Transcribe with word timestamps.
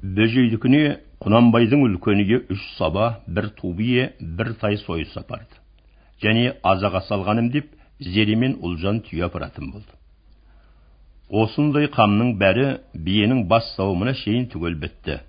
бөжейдікіне 0.00 0.84
құнанбайдың 1.20 1.82
үлкен 1.84 2.22
үйі 2.22 2.38
үш 2.54 2.62
саба 2.78 3.08
бір 3.28 3.50
ту 3.58 3.74
бие 3.76 4.06
бір 4.20 4.54
тай 4.60 4.78
сойыс 4.80 5.12
апарды 5.20 5.60
және 6.22 6.54
азаға 6.64 7.02
салғаным 7.08 7.50
деп 7.52 7.68
зере 8.00 8.36
мен 8.36 8.56
ұлжан 8.64 9.02
түйе 9.04 9.26
апаратын 9.26 9.70
болды. 9.74 9.92
Осындай 11.28 11.90
қамның 11.92 12.32
бәрі 12.40 12.66
биенің 12.94 13.44
бас 13.48 13.68
сауымына 13.76 14.14
шейін 14.22 14.48
түгел 14.52 14.78
бітті. 14.80 15.20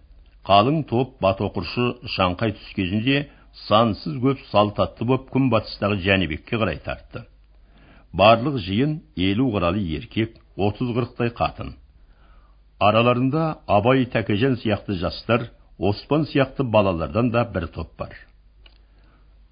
Қалың 0.48 0.86
топ 0.90 1.20
батоқыршы 1.22 2.08
шаңқай 2.16 2.56
түс 2.56 2.72
кезінде 2.76 3.28
сансыз 3.68 4.18
көп 4.24 4.40
салт 4.52 4.80
атты 4.80 5.06
боп 5.06 5.30
күнбатыстағы 5.36 6.00
жәнібекке 6.08 6.58
қарай 6.58 6.80
тартты. 6.86 7.26
Барлық 8.14 8.58
жиын 8.64 9.02
елу 9.16 9.52
қыралы 9.52 9.84
еркек 10.00 10.40
отыз 10.56 10.96
қырықтай 10.96 11.36
қатын. 11.36 11.76
Араларында 12.82 13.44
абай 13.68 14.06
тәкежан 14.14 14.58
сияқты 14.62 14.98
жастар 14.98 15.50
оспан 15.78 16.26
сияқты 16.32 16.64
балалардан 16.64 17.30
да 17.32 17.44
бір 17.46 17.68
топ 17.76 17.92
бар. 18.00 18.16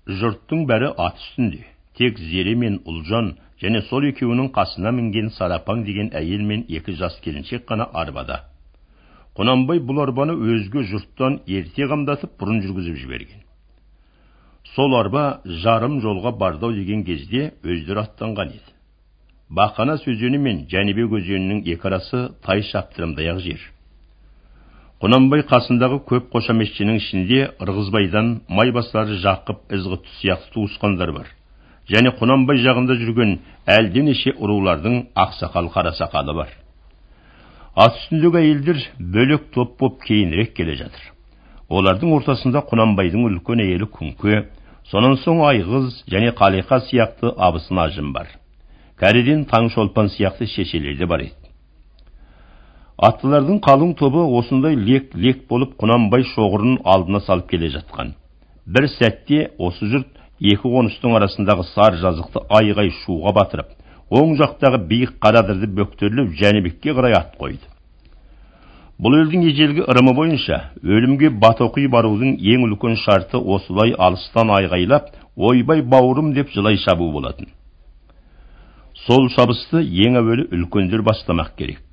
Жұрттың 0.08 0.66
бәрі 0.70 0.94
ат 0.98 1.20
үстінде. 1.22 1.66
Тек 1.98 2.18
зере 2.18 2.56
мен 2.56 2.80
ұлжан 2.90 3.36
және 3.62 3.84
сол 3.90 4.08
екеуінің 4.10 4.50
қасына 4.56 4.94
мінген 4.96 5.30
сарапаң 5.36 5.84
деген 5.86 6.10
әйел 6.16 6.42
мен 6.52 6.66
екі 6.70 6.96
жас 6.98 7.20
келіншек 7.24 7.68
қана 7.70 7.90
арбада. 7.94 8.46
Құнанбай 9.38 9.84
бұл 9.84 10.02
арбаны 10.04 10.34
өзге 10.34 10.86
жұрттан 10.90 11.42
ерте 11.46 11.86
қамдатып 11.92 12.34
бұрын 12.40 12.64
жүргізіп 12.66 12.98
жіберген. 13.04 13.46
Сол 14.76 14.96
арба 14.98 15.42
жарым 15.46 16.00
жолға 16.02 16.34
бардау 16.38 16.74
деген 16.74 17.06
кезде 17.06 17.54
өздері 17.64 18.08
аттанған 18.08 18.56
еді. 18.58 18.79
Бақанас 19.50 20.06
өзені 20.06 20.38
мен 20.38 20.64
жәнібек 20.70 21.14
өзенінің 21.20 21.64
екі 21.74 21.88
арасы 21.90 22.20
тай 22.46 22.62
шаптырымдай 22.70 23.34
жер. 23.42 23.60
Құнанбай 25.02 25.46
қасындағы 25.48 26.02
көп 26.10 26.30
қошаметшінің 26.34 26.98
ішінде 27.00 27.40
ырғызбайдан 27.64 28.42
майбасары 28.52 29.16
жақып 29.24 29.72
ізғұтты 29.78 30.12
сияқты 30.20 30.52
туысқандар 30.54 31.14
бар. 31.16 31.30
Және 31.90 32.12
құнанбай 32.20 32.60
жағында 32.62 32.98
жүрген 33.00 33.38
әлденеше 33.66 34.36
рулардың 34.38 34.98
ақсақал 35.16 35.72
қарасақалы 35.74 36.36
бар. 36.36 36.52
Ат 37.76 37.96
үстіндегі 37.96 38.42
әйелдер 38.42 38.84
бөлек 39.00 39.50
топ 39.56 39.80
боп 39.80 40.04
кейінірек 40.04 40.54
келе 40.54 40.76
жатыр. 40.76 41.02
Олардың 41.70 42.14
ортасында 42.18 42.66
құнанбайдың 42.70 43.24
үлкен 43.30 43.64
әйелі 43.64 43.88
күңке 43.96 44.44
сонан 44.92 45.16
соң 45.24 45.46
айғыз 45.48 46.04
және 46.12 46.36
қалиқа 46.36 46.84
сияқты 46.90 47.32
абысын 47.38 47.80
ажым 47.88 48.12
бар. 48.14 48.28
Кәріден 49.00 49.46
таңшолпан 49.50 50.10
сияқты 50.16 50.48
шешелер 50.48 50.98
де 50.98 51.06
бар 51.06 51.24
еді. 51.28 51.36
Аттылардың 53.00 53.62
қалың 53.64 53.94
тобы 53.96 54.26
осындай 54.40 54.76
лек 54.76 55.14
лек 55.16 55.46
болып 55.48 55.78
құнанбай 55.80 56.26
шоғырын 56.34 56.82
алдына 56.84 57.22
салып 57.24 57.48
келе 57.50 57.70
жатқан. 57.72 58.14
Бір 58.68 58.90
сәтте 58.98 59.52
осы 59.58 59.88
жұрт 59.94 60.10
екі 60.40 60.68
қоныстың 60.68 61.16
арасындағы 61.16 61.64
сар 61.74 61.96
жазықты 62.02 62.44
айғай 62.60 62.92
шуға 63.04 63.32
батырып 63.38 63.72
оң 64.10 64.36
жақтағы 64.42 64.82
биік 64.90 65.16
қарадырды 65.24 65.70
бөктерлеп 65.80 66.34
жәнібекке 66.40 66.96
қарай 66.98 67.16
ат 67.16 67.38
қойды. 67.40 67.64
Бұл 69.00 69.16
елдің 69.22 69.46
ежелгі 69.48 69.86
ырымы 69.88 70.12
бойынша 70.18 70.58
өлімге 70.84 71.30
батоқи 71.32 71.88
барудың 71.88 72.36
ең 72.36 72.66
үлкен 72.68 72.98
шарты 73.00 73.40
осылай 73.40 73.94
алыстан 73.96 74.52
айғайлап 74.52 75.14
ойбай 75.38 75.82
бауырым! 75.82 76.34
деп 76.34 76.52
жылай 76.52 76.78
шабу 76.78 77.12
болатын. 77.12 77.48
Сол 79.06 79.30
шабысты 79.34 79.82
ең 80.06 80.18
әуелі 80.20 80.48
үлкендер 80.56 81.04
бастамақ 81.08 81.54
керек. 81.58 81.84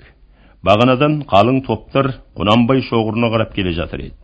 Бағанадан 0.66 1.20
қалың 1.30 1.62
топтар 1.66 2.12
құнанбай 2.38 2.82
шоғырына 2.88 3.30
қарап 3.34 3.52
келе 3.54 3.74
жатыр 3.76 4.08
еді. 4.08 4.16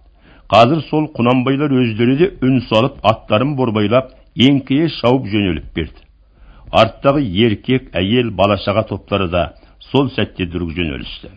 Қазір 0.52 0.82
сол 0.88 1.06
құнанбайлар 1.16 1.72
өздері 1.82 2.16
де 2.18 2.30
үн 2.42 2.60
салып 2.68 2.98
аттарын 3.02 3.54
борбайлап 3.56 4.10
еңкейе 4.34 4.88
шауып 4.98 5.28
жөнеліп 5.30 5.70
берді. 5.76 6.02
Арттағы 6.72 7.22
еркек 7.22 7.90
әйел 7.94 8.32
бала 8.34 8.58
шаға 8.64 8.86
топтары 8.88 9.28
да 9.30 9.52
сол 9.90 10.10
сәтте 10.10 10.46
дүрк 10.46 10.74
жөнелісті. 10.76 11.30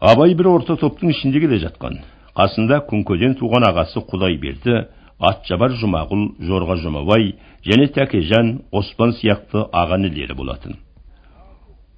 Абай 0.00 0.34
бір 0.34 0.50
орта 0.56 0.76
топтың 0.76 1.12
ішінде 1.14 1.40
келе 1.40 1.60
жатқан. 1.62 2.00
Қасында 2.36 2.82
күңкеден 2.90 3.38
туған 3.38 3.66
ағасы 3.70 4.02
құдайберді 4.10 4.84
атшабар 5.18 5.74
жұмағұл 5.80 6.24
жорға 6.46 6.76
жұмабай 6.82 7.32
және 7.66 7.88
тәкежан 7.94 8.52
оспан 8.70 9.12
сияқты 9.18 9.64
аға 9.72 9.98
інілері 9.98 10.36
болатын. 10.38 10.76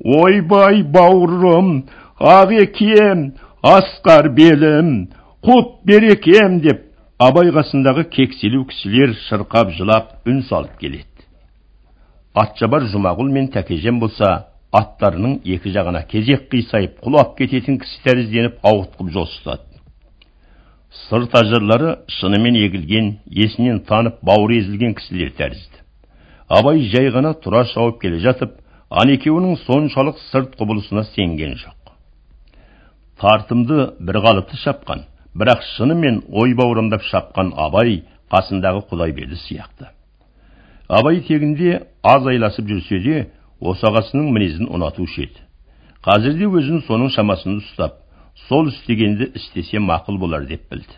Ойбай 0.00 0.82
бауырым 0.82 1.84
ағекем 2.16 3.32
асқар 3.62 4.30
белім 4.32 5.10
құт 5.44 5.74
берекем 5.84 6.60
деп 6.64 6.86
абай 7.20 7.52
қасындағы 7.52 8.06
кекселеу 8.08 8.64
кісілер 8.70 9.12
шырқап 9.28 9.74
жылап 9.76 10.16
үн 10.26 10.42
салып 10.48 10.78
келеді. 10.80 11.06
Атшабар 12.34 12.88
жұмағұл 12.88 13.28
мен 13.28 13.50
тәкежан 13.52 14.00
болса 14.00 14.46
аттарының 14.72 15.40
екі 15.44 15.74
жағына 15.74 16.06
кезек 16.08 16.48
қисайып 16.52 17.02
құлап 17.04 17.36
кететін 17.36 17.80
кісі 17.82 18.00
тәрізденіп 18.06 18.64
ауытқып 18.64 19.10
жосытады 19.12 19.69
сырт 20.90 21.34
ажарлары 21.34 21.98
шынымен 22.18 22.56
егілген 22.58 23.12
есінен 23.26 23.80
танып 23.86 24.18
бауыры 24.26 24.58
езілген 24.60 24.94
кісілер 24.98 25.30
тәрізді. 25.38 25.82
Абай 26.48 26.82
жай 26.90 27.10
ғана 27.14 27.34
тұра 27.38 27.62
шауып 27.70 28.00
келе 28.02 28.18
жатып 28.24 28.56
ана 28.90 29.14
екеуінің 29.14 29.60
соншалық 29.66 30.18
сырт 30.30 30.56
құбылысына 30.58 31.04
сенген 31.14 31.54
жоқ. 31.62 31.94
Тартымды 33.20 33.92
бір 34.00 34.18
қалыпты 34.24 34.58
шапқан 34.64 35.04
бірақ 35.34 35.62
шынымен 35.76 36.24
ой 36.28 36.54
бауырымдап 36.58 37.06
шапқан 37.06 37.52
абай 37.56 38.02
қасындағы 38.32 38.82
құдайберді 38.90 39.38
сияқты. 39.46 39.92
Абай 40.88 41.20
тегінде 41.22 41.84
аз 42.02 42.26
айласып 42.26 42.66
жүрсе 42.66 42.98
де 43.04 43.30
осы 43.60 43.86
ағасының 43.86 44.32
мінезін 44.34 44.66
ұнатушы 44.74 45.28
еді. 45.28 45.38
Қазірде 46.02 46.48
өзін 46.48 46.82
соның 46.88 47.12
шамасында 47.14 47.62
ұстап 47.62 47.99
сол 48.48 48.68
істегенді 48.68 49.30
істесе 49.34 49.78
мақұл 49.78 50.18
болар 50.18 50.46
деп 50.46 50.68
білді. 50.70 50.96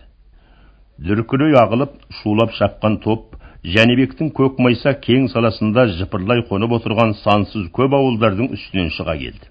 Дүркірей 0.98 1.56
ағылып 1.58 1.94
шулап 2.22 2.52
шапқан 2.58 2.98
топ 3.02 3.36
жәнібектің 3.62 4.32
көк 4.36 4.60
майса 4.62 4.92
кең 4.98 5.28
саласында 5.32 5.86
жыпырлай 5.98 6.44
қонып 6.50 6.76
отырған 6.78 7.14
сансыз 7.22 7.68
көп 7.74 7.94
ауылдардың 7.98 8.52
үстінен 8.56 8.90
шыға 8.96 9.16
келді. 9.18 9.48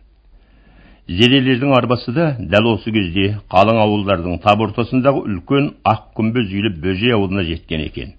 Зерелердің 1.07 1.73
арбасы 1.75 2.13
да 2.15 2.27
дәл 2.39 2.69
осы 2.75 2.91
кезде 2.93 3.25
қалың 3.51 3.79
ауылдардың 3.83 4.37
тап 4.43 4.61
ортасындағы 4.67 5.25
үлкен 5.27 5.71
ақ 5.83 6.11
күмбез 6.15 6.53
үйлі 6.53 6.75
бөжей 6.83 7.15
ауылына 7.15 7.43
жеткен 7.47 7.83
екен. 7.87 8.13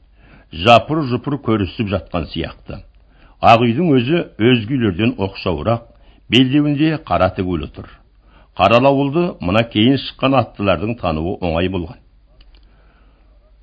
Жапыр 0.52 1.04
жұпыр 1.12 1.38
көрісіп 1.46 1.88
жатқан 1.94 2.26
сияқты. 2.34 2.82
Ақ 3.40 3.64
үйдің 3.68 3.94
өзі 3.96 4.24
өзге 4.36 4.76
үйлерден 4.76 5.14
оқшауырақ 5.16 5.88
белдеуінде 6.28 6.98
қара 7.06 7.30
тігулі 7.36 7.70
тұр. 7.72 7.88
Қаралы 8.58 8.88
ауылды 8.90 9.22
мына 9.40 9.62
кейін 9.72 9.96
шыққан 10.02 10.36
аттылардың 10.42 10.96
тануы 11.00 11.38
оңай 11.40 11.70
болған. 11.72 11.98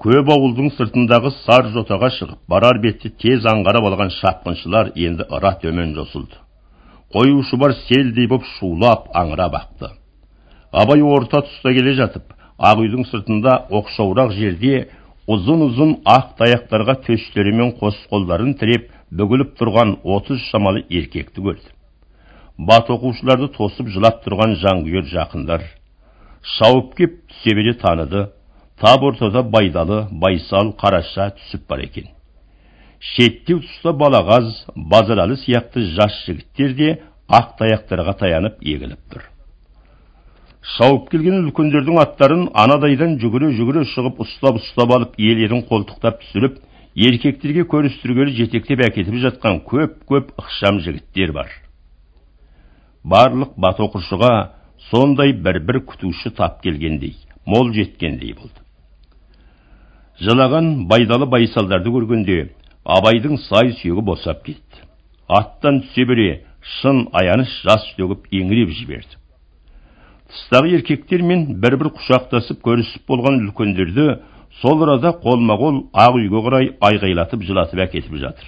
Көп 0.02 0.32
ауылдың 0.34 0.72
сыртындағы 0.78 1.30
сар 1.44 1.70
жотаға 1.76 2.10
шығып 2.16 2.40
барар 2.50 2.80
бетте 2.82 3.12
тез 3.22 3.46
аңғарып 3.52 3.86
алған 3.92 4.14
шапқыншылар 4.18 4.94
енді 4.96 5.28
ыра 5.30 5.54
төмен 5.62 5.94
жосылды. 5.98 6.40
Қою 7.14 7.44
шұбар 7.52 7.76
селдей 7.86 8.28
боп 8.28 8.46
шулап 8.58 9.10
аңыра 9.14 9.50
бақты. 9.54 9.92
Абай 10.72 11.02
орта 11.02 11.44
тұста 11.46 11.74
келе 11.74 11.94
жатып 12.00 12.34
ақ 12.58 12.82
үйдің 12.86 13.06
сыртында 13.12 13.56
оқшауырақ 13.70 14.34
жерде 14.38 14.88
ұзын 15.30 15.66
ұзын 15.68 15.98
ақ 16.10 16.38
таяқтарға 16.40 16.96
төстері 17.06 17.54
мен 17.54 17.76
қос 17.82 17.98
қолдарын 18.10 18.56
тіреп 18.58 18.90
бүгіліп 19.12 19.54
тұрған 19.60 20.00
отыз 20.04 20.42
шамалы 20.50 20.86
еркекті 20.90 21.42
көрді. 21.46 21.70
Бат 22.60 22.90
оқушыларды 22.92 23.48
тосып 23.56 23.88
жылап 23.94 24.20
тұрған 24.26 24.58
жанкүйер 24.60 25.06
жақындар 25.08 25.62
шауып 26.58 26.96
кеп 26.98 27.14
түсе 27.32 27.56
бере 27.56 27.74
таныды 27.80 28.26
тап 28.82 29.04
ортада 29.08 29.44
байдалы 29.44 30.02
байсал 30.12 30.74
қараша 30.82 31.30
түсіп 31.38 31.68
бар 31.70 31.86
екен 31.86 32.10
шеттеу 33.14 33.62
тұста 33.64 33.94
балағаз 33.96 34.50
базаралы 34.76 35.38
сияқты 35.40 35.86
жас 35.96 36.18
жігіттер 36.26 36.74
де 36.76 36.90
ақ 37.30 37.56
таяқтарға 37.62 38.18
таянып 38.20 38.60
егіліп 38.60 39.00
тұр 39.14 39.24
шауып 40.76 41.08
келген 41.14 41.46
үлкендердің 41.46 42.02
аттарын 42.04 42.46
анадайдан 42.66 43.16
жүгіре 43.24 43.54
жүгіре 43.56 43.86
шығып 43.94 44.20
ұстап 44.26 44.60
ұстап 44.60 44.92
алып 44.98 45.16
иелерін 45.16 45.64
қолтықтап 45.72 46.20
түсіріп 46.26 46.60
еркектерге 47.08 47.64
көрістіргелі 47.72 48.36
жетектеп 48.42 48.84
әкетіп 48.90 49.22
жатқан 49.24 49.64
көп 49.72 49.96
көп 50.12 50.36
ықшам 50.44 50.84
жігіттер 50.84 51.32
бар 51.40 51.56
барлық 53.04 53.56
бат 53.58 53.80
оқушыға 53.80 54.34
сондай 54.90 55.34
бір 55.34 55.60
бір 55.64 55.84
күтуші 55.88 56.34
тап 56.36 56.62
келгендей 56.64 57.16
мол 57.46 57.72
жеткендей 57.74 58.34
болды. 58.34 58.60
Жылаған 60.20 60.88
байдалы 60.90 61.30
байсалдарды 61.32 61.92
көргенде 61.94 62.38
абайдың 62.84 63.38
сай 63.48 63.72
сүйегі 63.80 64.04
босап 64.04 64.44
кетті. 64.46 64.84
Аттан 65.28 65.82
түсе 65.86 66.06
бере 66.10 66.30
шын 66.80 67.08
аяныш 67.14 67.62
жас 67.64 67.86
төгіп 67.98 68.28
еңіреп 68.34 68.74
жіберді. 68.76 69.16
Тыстағы 70.30 70.76
еркектер 70.78 71.24
мен 71.26 71.46
бір 71.62 71.78
бір 71.80 71.92
құшақтасып 71.98 72.62
көрісіп 72.66 73.08
болған 73.08 73.40
үлкендерді 73.48 74.20
сол 74.62 74.84
арада 74.84 75.16
қолма 75.24 75.56
қол 75.58 75.84
ақ 75.94 76.20
үйге 76.20 76.44
қарай 76.46 76.72
айғайлатып 76.82 77.46
жылатып 77.48 77.80
әкетіп 77.88 78.20
жатыр. 78.22 78.48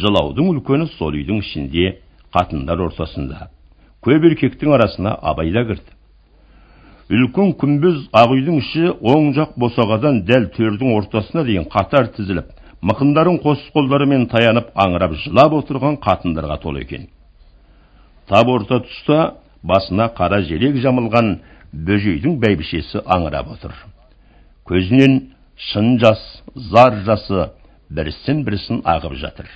Жылаудың 0.00 0.50
үлкені 0.56 0.88
сол 0.98 1.14
үйдің 1.14 1.40
ішінде 1.44 1.86
қатындар 2.34 2.80
ортасында. 2.86 3.48
Көп 4.02 4.24
еркектің 4.30 4.74
арасына 4.76 5.16
абай 5.22 5.52
да 5.54 5.64
кірді. 5.68 5.94
Үлкен 7.12 7.52
күмбез 7.60 8.06
ақ 8.16 8.32
үйдің 8.36 8.58
іші 8.62 8.88
оң 9.12 9.32
жақ 9.36 9.56
босағадан 9.60 10.22
дәл 10.26 10.48
төрдің 10.56 10.94
ортасына 10.96 11.44
дейін 11.44 11.66
қатар 11.70 12.08
тізіліп 12.16 12.48
мықындарын 12.82 13.38
қос 13.44 13.60
қолдарымен 13.74 14.26
таянып 14.32 14.72
аңырап 14.74 15.14
жылап 15.22 15.52
отырған 15.60 15.98
қатындарға 16.02 16.58
толы 16.62 16.82
екен. 16.82 17.06
Тап 18.28 18.48
орта 18.48 18.80
тұста 18.86 19.18
басына 19.62 20.08
қара 20.16 20.40
желек 20.48 20.78
жамылған 20.82 21.36
бөжейдің 21.72 22.38
бәйбішесі 22.42 23.04
аңырап 23.06 23.52
отыр. 23.54 23.74
Көзінен 24.66 25.18
шын 25.56 25.98
жас 26.00 26.22
зар 26.54 27.02
жасы 27.06 27.50
бірсін 27.90 28.42
бірсін 28.46 28.82
ағып 28.88 29.14
жатыр. 29.20 29.48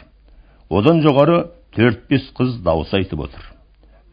Одан 0.71 1.03
жоғары 1.03 1.47
төрт 1.77 2.09
бес 2.11 2.25
қыз 2.39 2.59
дауыс 2.65 2.93
айтып 2.97 3.21
отыр. 3.27 3.43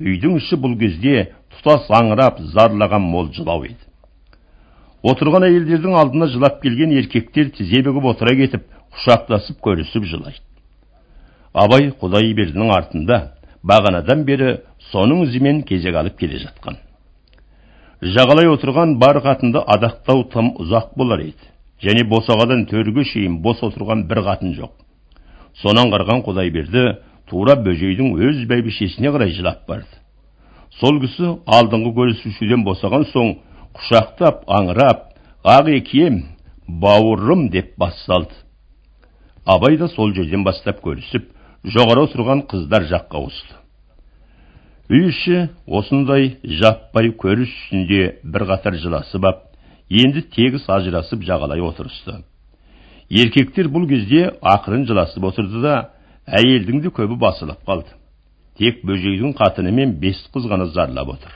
Үйдің 0.02 0.38
іші 0.42 0.60
бұл 0.60 0.76
кезде 0.80 1.30
тұтас 1.56 1.88
аңырап 1.90 2.42
зарлаған 2.54 3.04
мол 3.08 3.30
жылау 3.34 3.66
еді. 3.70 3.80
Отырған 5.04 5.48
әйелдердің 5.50 5.96
алдына 6.00 6.28
жылап 6.32 6.62
келген 6.64 6.92
еркектер 6.96 7.52
тізе 7.56 7.84
бүгіп 7.88 8.10
отыра 8.14 8.36
кетіп 8.40 8.66
құшақтасып 8.96 9.60
көрісіп 9.64 10.08
жылайды. 10.12 10.42
Абай 11.54 11.92
құдайбердінің 12.02 12.72
артында 12.74 13.20
бағанадан 13.64 14.24
бері 14.28 14.58
соның 14.92 15.26
ізімен 15.28 15.62
кезек 15.68 15.96
алып 15.96 16.18
келе 16.20 16.40
жатқан. 16.44 16.78
Жағалай 18.02 18.50
отырған 18.52 18.98
бар 19.00 19.22
қатынды 19.24 19.62
адақтау 19.76 20.26
тым 20.34 20.54
ұзақ 20.60 20.96
болар 21.00 21.22
еді 21.24 21.52
және 21.84 22.04
босағадан 22.08 22.66
төрге 22.72 23.06
шейін 23.12 23.42
бос 23.44 23.62
отырған 23.64 24.08
бір 24.10 24.24
қатын 24.28 24.56
жоқ. 24.58 24.72
Сонан 25.62 25.92
қарған 25.94 26.24
құдайберді 26.26 26.84
тура 27.34 27.56
бөжейдің 27.58 28.14
өз 28.22 28.44
бәйбішесіне 28.46 29.10
қарай 29.10 29.32
жылап 29.34 29.64
барды. 29.66 29.90
Сол 30.78 31.00
кісі 31.02 31.32
алдыңғы 31.50 31.94
көрісушіден 31.98 32.62
босаған 32.68 33.08
соң 33.10 33.32
құшақтап 33.80 34.44
аңырап 34.46 35.08
ақ 35.42 35.72
екем 35.74 36.20
бауырым 36.68 37.48
деп 37.50 37.74
бас 37.82 37.98
салды. 38.06 38.36
Абай 39.46 39.80
да 39.82 39.88
сол 39.90 40.14
жерден 40.14 40.44
бастап 40.46 40.84
көрісіп 40.86 41.26
жоғары 41.66 42.06
отырған 42.06 42.46
қыздар 42.52 42.86
жаққа 42.92 43.18
ауысты. 43.24 43.58
Үй 44.94 45.10
іші 45.10 45.40
осындай 45.66 46.36
жаппай 46.44 47.10
көріс 47.18 47.50
үстінде 47.50 48.20
қатар 48.30 48.78
жыласып 48.78 49.26
ап 49.26 49.42
енді 49.90 50.22
тегіс 50.36 50.70
ажырасып 50.70 51.26
жағалай 51.26 51.66
отырысты. 51.66 52.22
Еркектер 53.10 53.72
бұл 53.74 53.90
кезде 53.90 54.30
ақырын 54.42 54.86
жыласып 54.86 55.26
отырды 55.32 55.62
да 55.66 55.93
әйелдің 56.28 56.82
де 56.84 56.92
көбі 56.94 57.18
басылып 57.20 57.64
қалды. 57.68 57.96
Тек 58.58 58.84
бөжейдің 58.86 59.34
қатыны 59.38 59.72
мен 59.72 59.96
бес 60.00 60.20
қыз 60.34 60.48
ғана 60.50 60.68
зарлап 60.72 61.10
отыр. 61.16 61.32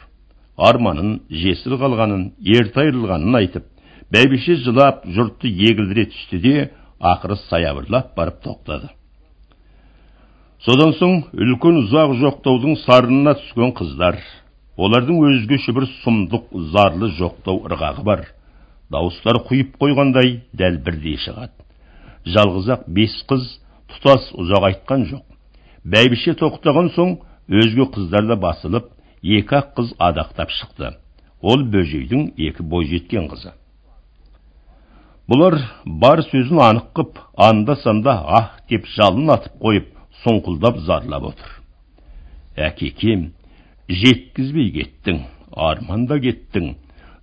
Арманын 0.57 1.22
жесір 1.30 1.78
қалғанын 1.81 2.31
ерте 2.39 2.86
айырылғанын 2.86 3.39
айтып 3.42 3.66
бәйбіше 4.13 4.62
жылап 4.63 5.06
жұртты 5.06 5.50
егілдіре 5.50 6.07
түсті 6.13 6.39
де 6.42 6.56
ақыры 7.00 7.38
саябырлап 7.48 8.16
барып 8.16 8.39
тоқтады. 8.45 8.89
Содан 10.66 10.94
соң 10.98 11.19
үлкен 11.34 11.84
ұзақ 11.84 12.16
жоқтаудың 12.22 12.80
сарынына 12.86 13.36
түскен 13.42 13.74
қыздар 13.78 14.18
олардың 14.78 15.22
өзгеше 15.28 15.74
бір 15.74 15.86
сұмдық 16.01 16.50
зарлы 16.74 17.12
жоқтау 17.18 17.63
ырғағы 17.68 18.04
бар. 18.06 18.25
Дауыстар 18.89 19.42
құйып 19.50 19.75
қойғандай 19.81 20.42
дәл 20.54 20.80
бірдей 20.86 21.18
шығады. 21.22 21.54
Жалғыз 22.25 22.69
ақ 22.78 22.86
бес 22.88 23.13
қыз 23.30 23.45
тұтас 23.92 24.31
ұзақ 24.38 24.68
айтқан 24.72 25.06
жоқ. 25.12 25.24
Бәйбіше 25.84 26.36
тоқтаған 26.42 26.92
соң 26.95 27.18
өзге 27.48 27.88
қыздар 27.95 28.28
да 28.28 28.36
басылып 28.36 28.89
екі 29.24 29.56
ақ 29.60 29.74
қыз 29.78 29.94
адақтап 30.10 30.51
шықты. 30.51 30.94
Ол 31.42 31.63
бөжейдің 31.74 32.34
екі 32.50 32.63
бойжеткен 32.63 33.30
қызы. 33.31 33.54
Бұлар 35.28 35.57
бар 35.86 36.24
сөзін 36.24 36.62
анық 36.63 36.92
қып 36.95 37.22
анда 37.36 37.75
санда 37.84 38.13
ах! 38.39 38.51
деп 38.69 38.86
жалын 38.95 39.30
атып 39.36 39.57
қойып 39.62 39.89
сұңқылдап 40.24 40.80
зарлап 40.88 41.24
отыр. 41.31 41.50
Әкекем 42.56 43.31
жеткізбей 43.88 44.72
кеттің 44.75 45.22
арманда 45.51 46.19
кеттің 46.24 46.74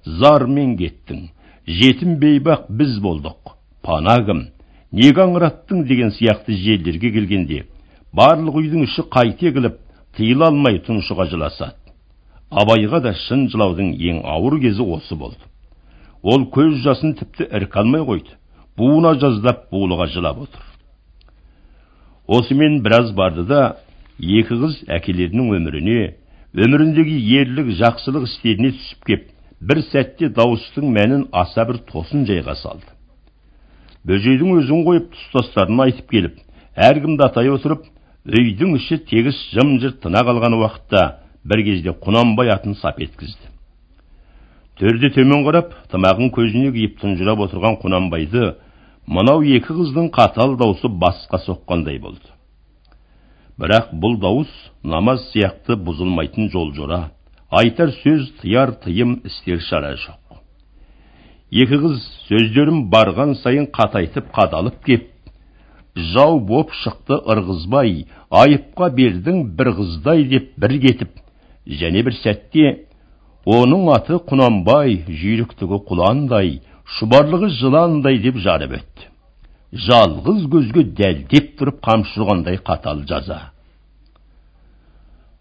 зармен 0.04 0.76
кеттің 0.78 1.28
жетім 1.66 2.18
бейбақ 2.20 2.68
біз 2.68 2.98
болдық 3.04 3.54
пана 3.82 4.18
кім 4.26 4.46
неге 4.94 5.24
аңыраттың 5.24 5.84
деген 5.88 6.12
сияқты 6.14 6.54
жерлерге 6.54 7.10
келгенде 7.14 7.64
барлық 8.14 8.60
үйдің 8.60 8.84
іші 8.86 9.06
қайта 9.10 9.48
егіліп 9.50 9.80
тыйыла 10.16 10.52
алмай 10.52 10.78
тұншыға 10.86 11.26
жыласады. 11.32 11.74
Абайға 12.50 13.00
да 13.02 13.14
шын 13.26 13.48
жылаудың 13.50 13.94
ең 13.98 14.22
ауыр 14.30 14.60
кезі 14.62 14.86
осы 14.86 15.16
болды. 15.18 15.42
Ол 16.22 16.46
көз 16.54 16.78
жасын 16.84 17.16
тіпті 17.18 17.48
ірке 17.50 17.80
алмай 17.82 18.04
қойды 18.06 18.38
буына 18.78 19.16
жаздап 19.18 19.66
булыға 19.72 20.06
жылап 20.14 20.44
отыр. 20.46 20.62
Осымен 22.26 22.80
біраз 22.84 23.10
барды 23.12 23.44
да 23.50 23.76
екі 24.20 24.54
қыз 24.62 24.78
әкелерінің 24.94 25.50
өміріне 25.58 26.00
өміріндегі 26.54 27.18
ерлік 27.40 27.74
жақсылық 27.80 28.28
істеріне 28.30 28.70
түсіп 28.78 29.08
кеп 29.10 29.30
бір 29.60 29.82
сәтте 29.90 30.30
дауыстың 30.30 30.92
мәнін 30.94 31.28
аса 31.32 31.66
бір 31.66 31.82
тосын 31.90 32.26
жайға 32.28 32.54
салды. 32.62 32.93
Бөжейдің 34.08 34.58
өзін 34.60 34.84
қойып 34.86 35.10
тұстастарын 35.14 35.80
айтып 35.86 36.10
келіп 36.10 36.40
әркімді 36.76 37.24
атай 37.24 37.48
отырып 37.52 37.86
үйдің 38.24 38.76
іші 38.78 38.98
тегіс 39.08 39.38
жым 39.54 39.78
жырт 39.80 40.02
тына 40.04 40.24
қалған 40.28 40.56
уақытта 40.58 41.04
бір 41.44 41.62
кезде 41.64 41.94
құнанбай 42.04 42.52
атын 42.52 42.76
сап 42.80 43.00
еткізді. 43.00 43.50
Төрде 44.80 45.10
төмен 45.14 45.44
қарап 45.46 45.74
тымағын 45.92 46.32
көзіне 46.34 46.72
киіп 46.74 46.96
тұнжырап 47.02 47.44
отырған 47.46 47.76
құнанбайды 47.82 48.54
мынау 49.06 49.44
екі 49.44 49.76
қыздың 49.76 50.08
қатал 50.12 50.56
даусы 50.58 50.88
басқа 50.88 51.38
соққандай 51.44 52.00
болды. 52.00 52.32
Бірақ 53.60 53.92
бұл 53.92 54.18
дауыс 54.18 54.50
намаз 54.82 55.28
сияқты 55.30 55.76
бұзылмайтын 55.78 56.50
жол 56.50 56.72
жора 56.74 57.10
айтар 57.50 57.92
сөз 58.02 58.32
тыяр 58.40 58.74
тыйым 58.82 59.20
істер 59.24 59.60
шара 59.60 59.94
жоқ. 59.94 60.23
Екі 61.62 61.78
қыз 61.84 62.00
сөздерін 62.28 62.84
барған 62.92 63.36
сайын 63.42 63.68
қатайтып 63.78 64.32
қадалып 64.34 64.80
кеп 64.88 65.06
жау 66.14 66.40
боп 66.40 66.74
шықты 66.82 67.20
ырғызбай 67.34 68.04
айыпқа 68.42 68.90
бердің 68.98 69.44
бір 69.58 69.72
қыздай 69.78 70.26
деп 70.34 70.52
бір 70.58 70.76
кетіп 70.86 71.16
және 71.82 72.04
бір 72.06 72.18
сәтте 72.24 72.76
оның 73.46 73.90
аты 73.94 74.18
құнанбай 74.30 75.02
жүйріктігі 75.22 75.80
құландай 75.90 76.56
шұбарлығы 76.98 77.52
жыландай 77.60 78.18
деп 78.24 78.40
жарып 78.42 78.78
өтті 78.80 79.10
жалғыз 79.74 80.44
көзге 80.50 80.84
дәлдеп 80.94 81.54
тұрып 81.58 81.80
қамшы 81.82 82.20
ұрғандай 82.22 82.60
қатал 82.62 83.02
жаза. 83.08 83.50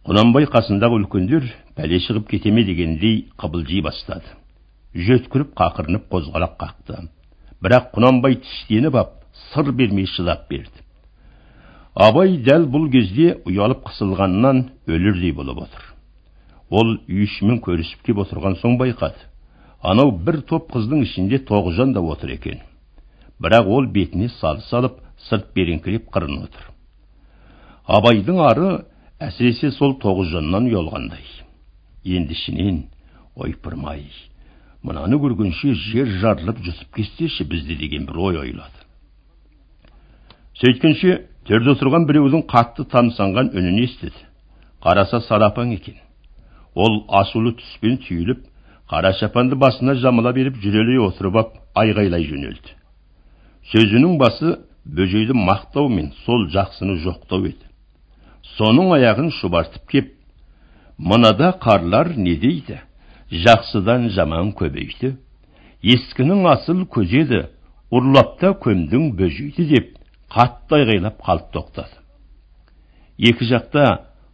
Құнанбай 0.07 0.47
қасындағы 0.49 0.97
үлкендер 1.03 1.45
пәле 1.77 1.99
шығып 2.01 2.31
кете 2.31 2.51
ме 2.51 2.63
дегендей 2.65 3.27
қыбылжи 3.37 3.81
бастады. 3.85 4.25
Жөткіріп 4.93 5.53
қақырынып 5.57 6.07
қозғалақ 6.11 6.55
қақты. 6.61 7.07
Бірақ 7.63 7.91
құнанбай 7.95 8.37
тістеніп 8.43 8.95
ап 8.95 9.13
сыр 9.53 9.71
бермей 9.71 10.05
шыдап 10.05 10.47
берді. 10.49 10.83
Абай 11.95 12.37
дәл 12.37 12.67
бұл 12.69 12.89
кезде 12.91 13.39
ұялып 13.45 13.83
қысылғаннан 13.89 14.63
өлердей 14.87 15.33
болып 15.33 15.63
отыр. 15.65 15.83
Ол 16.69 16.95
үй 17.07 17.25
ішімен 17.25 17.59
көрісіп 17.61 18.05
кеп 18.05 18.21
отырған 18.23 18.57
соң 18.61 18.77
байқады. 18.81 19.17
Анау 19.81 20.11
бір 20.11 20.41
топ 20.49 20.71
қыздың 20.73 21.03
ішінде 21.03 21.41
тоғжан 21.45 21.93
да 21.93 22.01
отыр 22.01 22.33
екен. 22.37 22.61
Бірақ 23.41 23.67
ол 23.67 23.87
бетіне 23.87 24.29
салы 24.39 24.61
салып 24.69 25.01
сырт 25.29 25.53
беріңкіреп 25.55 26.09
қырын 26.09 26.45
отыр. 26.45 26.69
Абайдың 27.85 28.39
ары 28.41 28.69
әсіресе 29.19 29.71
сол 29.71 29.97
тоғжаннан 30.01 30.69
ұялғандай. 30.71 31.25
Енді 32.03 32.33
ішінен 32.33 32.85
ойпырмай 33.35 34.07
мынаны 34.83 35.17
көргенше 35.19 35.73
жер 35.89 36.09
жарылып 36.21 36.59
жұтып 36.65 36.95
кетсеші 36.97 37.45
бізді 37.47 37.77
деген 37.79 38.07
бір 38.07 38.19
ой 38.27 38.39
ойлады. 38.43 38.83
Сөйткенше 40.59 41.19
төрде 41.47 41.73
отырған 41.73 42.07
біреудің 42.09 42.45
қатты 42.51 42.85
тамсанған 42.91 43.53
үнін 43.55 43.79
естіді. 43.83 44.27
Қараса 44.83 45.21
сарапаң 45.27 45.73
екен. 45.77 45.95
Ол 46.75 47.03
асулы 47.07 47.55
түспен 47.59 47.97
түйіліп 48.03 48.43
қара 48.91 49.13
шапанды 49.19 49.55
басына 49.55 49.95
жамыла 49.95 50.33
беріп 50.35 50.59
жүрелей 50.61 50.99
отырып 51.07 51.39
ап 51.39 51.53
айғайлай 51.79 52.27
жөнелді. 52.27 52.75
Сөзінің 53.71 54.17
басы 54.19 54.57
бөжейді 54.85 55.33
мақтау 55.37 55.87
мен 55.89 56.11
сол 56.25 56.49
жақсыны 56.51 56.99
жоқтау 57.05 57.47
еді. 57.47 57.63
Соның 58.57 58.91
аяғын 58.97 59.31
шұбартып 59.39 59.87
кеп 59.89 60.11
мынада 60.97 61.53
қарлар 61.61 62.13
не 62.17 62.35
дейді? 62.35 62.81
Жақсыдан 63.31 64.09
жаман 64.15 64.51
көбейді. 64.57 65.15
Ескінің 65.83 66.45
асыл 66.51 66.85
көзеді 66.87 67.47
ұрлапта 67.93 68.53
көмдің 68.63 69.11
бөжейді 69.19 69.67
деп 69.69 69.91
қатты 70.31 70.79
айғайлап 70.79 71.19
қалып 71.23 71.51
тоқтады. 71.53 71.99
Екі 73.17 73.45
жақта 73.51 73.85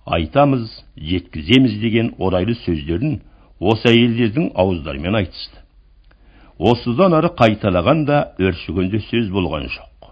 айтамыз 0.05 0.69
жеткіземіз 0.95 1.79
деген 1.81 2.13
орайлы 2.17 2.55
сөздерін 2.63 3.19
осы 3.59 3.89
әйелдердің 3.91 4.51
ауыздарымен 4.55 5.17
айтысты. 5.19 5.59
Осыдан 6.59 7.13
ары 7.15 7.31
қайталағанда 7.39 8.35
өршігенде 8.39 9.01
сөз 9.09 9.29
болған 9.31 9.67
жоқ. 9.71 10.09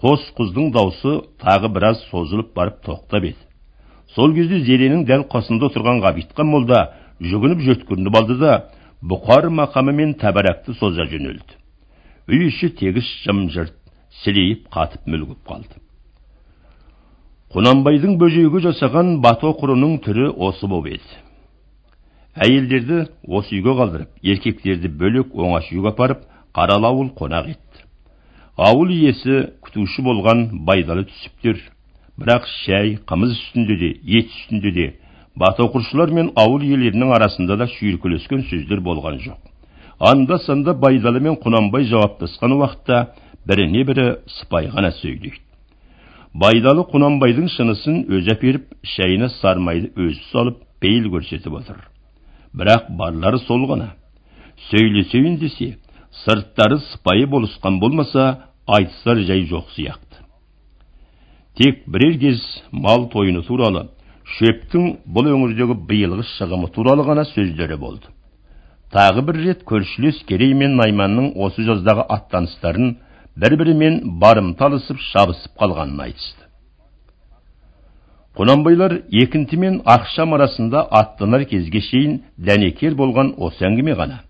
Қос 0.00 0.24
қыздың 0.36 0.72
даусы 0.74 1.22
тағы 1.40 1.70
біраз 1.72 2.02
созылып 2.10 2.54
барып 2.56 2.82
тоқтап 2.84 3.24
еді. 3.24 3.38
Сол 4.14 4.34
кезде 4.34 4.60
зеренің 4.64 5.06
дәл 5.08 5.24
қасында 5.32 5.70
отырған 5.70 6.02
ғабитхан 6.04 6.46
молда 6.46 6.82
жүгініп 7.20 7.62
жөткірініп 7.64 8.16
алды 8.18 8.36
да 8.40 8.52
бұқар 9.00 9.48
мақамы 9.48 9.94
мен 9.96 10.14
тәбәрәкті 10.20 10.76
соза 10.76 11.06
жөнелді. 11.08 11.56
Үй 12.28 12.48
іші 12.48 12.70
тегіс 12.76 13.08
жым 13.24 13.46
жырт 13.54 13.76
сілейіп 14.22 14.66
қатып 14.72 15.06
мүлгіп 15.08 15.40
қалды. 15.48 15.80
Құнанбайдың 17.54 18.16
бөжейге 18.20 18.60
жасаған 18.66 19.20
батоқұрының 19.24 20.00
түрі 20.04 20.32
осы 20.48 20.68
боп 20.68 20.88
еді. 20.90 21.20
Әйелдерді 22.36 23.06
осы 23.24 23.56
үйге 23.56 23.76
қалдырып 23.78 24.26
еркектерді 24.32 24.90
бөлек 25.00 25.32
оңаш 25.32 25.70
үйге 25.72 25.92
апарып 25.94 26.26
қаралы 26.56 26.90
ауыл 26.90 27.12
қонақ 27.16 27.48
етті. 27.54 27.86
Ауыл 28.56 28.90
иесі 28.92 29.52
күтуші 29.64 30.04
болған 30.04 30.42
байдалы 30.68 31.06
түсіптер. 31.08 31.62
Бірақ 32.20 32.44
шәй 32.64 32.96
қымыз 33.08 33.32
үстінде 33.36 33.76
де 33.80 33.90
ет 34.04 34.28
үстінде 34.32 34.72
де 34.72 34.86
батоқұршылар 35.36 36.12
мен 36.16 36.30
ауыл 36.36 36.64
иелерінің 36.64 37.12
арасында 37.16 37.56
да 37.60 37.66
шүйіркелескен 37.68 38.46
сөздер 38.50 38.80
болған 38.84 39.20
жоқ. 39.24 39.38
Анда 39.98 40.38
санда 40.38 40.74
байдалы 40.74 41.20
мен 41.20 41.36
құнанбай 41.40 41.84
жауаптасқан 41.90 42.56
уақытта 42.56 43.02
біріне 43.48 43.84
бірі 43.84 44.06
сыпайы 44.40 44.70
ғана 44.72 44.92
сөйлейді. 44.96 45.40
Байдалы 46.34 46.84
құнанбайдың 46.92 47.48
шынысын 47.52 48.02
өзі 48.12 48.32
әперіп 48.34 48.72
шайына 48.96 49.28
сармайды 49.40 49.92
өзі 49.96 50.20
салып 50.32 50.58
пейіл 50.80 51.08
көрсетіп 51.12 51.54
отыр. 51.60 51.78
Бірақ 52.52 52.90
барлары 52.96 53.38
сол 53.44 53.64
ғана. 53.68 53.92
Сөйлесейін 54.70 55.38
десе 55.40 55.76
сырттары 56.24 56.78
сыпайы 56.92 57.26
болысқан 57.26 57.78
болмаса 57.80 58.50
айтысар 58.66 59.20
жай 59.24 59.46
жоқ 59.48 59.68
сияқты. 59.76 60.24
Тек 61.56 61.84
бірер 61.86 62.18
кез 62.18 62.42
мал 62.70 63.08
тойыны 63.08 63.42
туралы 63.42 63.88
шөптің 64.34 64.86
бұл 65.14 65.30
өңірдегі 65.30 65.76
биылғы 65.88 66.24
шығымы 66.34 66.70
туралы 66.74 67.04
ғана 67.06 67.24
сөздері 67.30 67.78
болды. 67.78 68.10
Тағы 68.92 69.22
бір 69.28 69.38
рет 69.44 69.62
көршілес 69.66 70.22
керей 70.26 70.54
мен 70.54 70.76
найманның 70.80 71.32
осы 71.46 71.62
жаздағы 71.66 72.06
аттаныстарын 72.16 72.96
бір 73.36 73.56
бірімен 73.60 74.00
барымталысып 74.22 75.00
шабысып 75.12 75.54
қалғанын 75.60 76.02
айтысты. 76.08 76.46
Құнанбайлар 78.36 78.98
екінті 79.10 79.56
мен 79.56 79.80
ақшам 79.88 80.34
арасында 80.36 80.82
аттанар 80.90 81.46
кезге 81.48 81.80
шейін 81.80 82.18
дәнекер 82.36 82.94
болған 82.98 83.32
осы 83.38 83.64
әңгіме 83.64 83.94
ғана. 83.96 84.20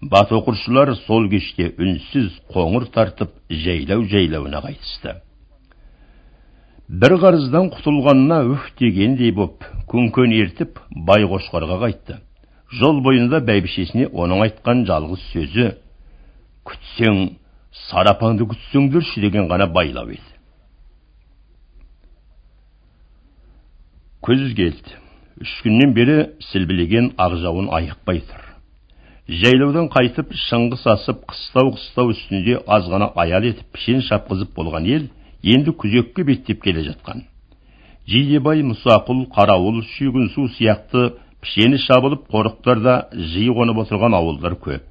Батоқұршылар 0.00 0.94
сол 1.04 1.28
кеште 1.28 1.72
үнсіз 1.76 2.30
қоңыр 2.54 2.88
тартып 2.94 3.34
жайлау 3.50 4.04
жайлауына 4.08 4.62
қайтысты. 4.64 5.20
Бір 6.86 7.16
қарыздан 7.18 7.72
құтылғанына 7.74 8.36
үф 8.52 8.66
дегендей 8.78 9.32
боп 9.34 9.64
күнкен 9.90 10.30
ертіп 10.36 10.78
байқошқарға 11.08 11.80
қайтты 11.80 12.20
жол 12.78 13.00
бойында 13.02 13.40
бәйбішесіне 13.48 14.06
оның 14.14 14.44
айтқан 14.44 14.84
жалғыз 14.86 15.24
сөзі 15.32 15.66
күтсең 16.70 17.18
сарапаңды 17.88 18.46
күтсеңдерші 18.52 19.24
деген 19.26 19.50
ғана 19.50 19.66
байлау 19.66 20.14
еді 20.14 20.30
күз 24.22 24.46
келді 24.54 24.96
үш 25.42 25.58
күннен 25.66 25.90
бері 25.98 26.16
сілбілеген 26.52 27.16
ақ 27.18 27.38
жауын 27.42 27.72
айықпай 27.80 28.22
тұр 28.30 28.46
жайлаудан 29.42 29.90
қайтып 29.90 30.30
шыңғыс 30.46 30.86
асып 30.94 31.26
қыстау 31.34 31.74
қыстау 31.74 32.14
үстінде 32.14 32.60
аз 32.66 32.86
ғана 32.86 33.10
аял 33.18 33.42
етіп 33.50 33.74
пішен 33.74 34.06
шапқызып 34.06 34.54
болған 34.54 34.86
ел 34.86 35.10
енді 35.46 35.72
күзекке 35.78 36.24
беттеп 36.26 36.62
келе 36.64 36.82
жатқан. 36.88 37.22
Жидебай 38.10 38.62
мұсақұл 38.66 39.26
қарауыл 39.34 39.82
шүйгінсу 39.94 40.48
сияқты 40.56 41.12
пішені 41.42 41.78
шабылып 41.86 42.26
қорықтарда 42.32 42.94
жиі 43.32 43.54
қонып 43.54 43.82
отырған 43.84 44.16
ауылдар 44.18 44.58
көп. 44.62 44.84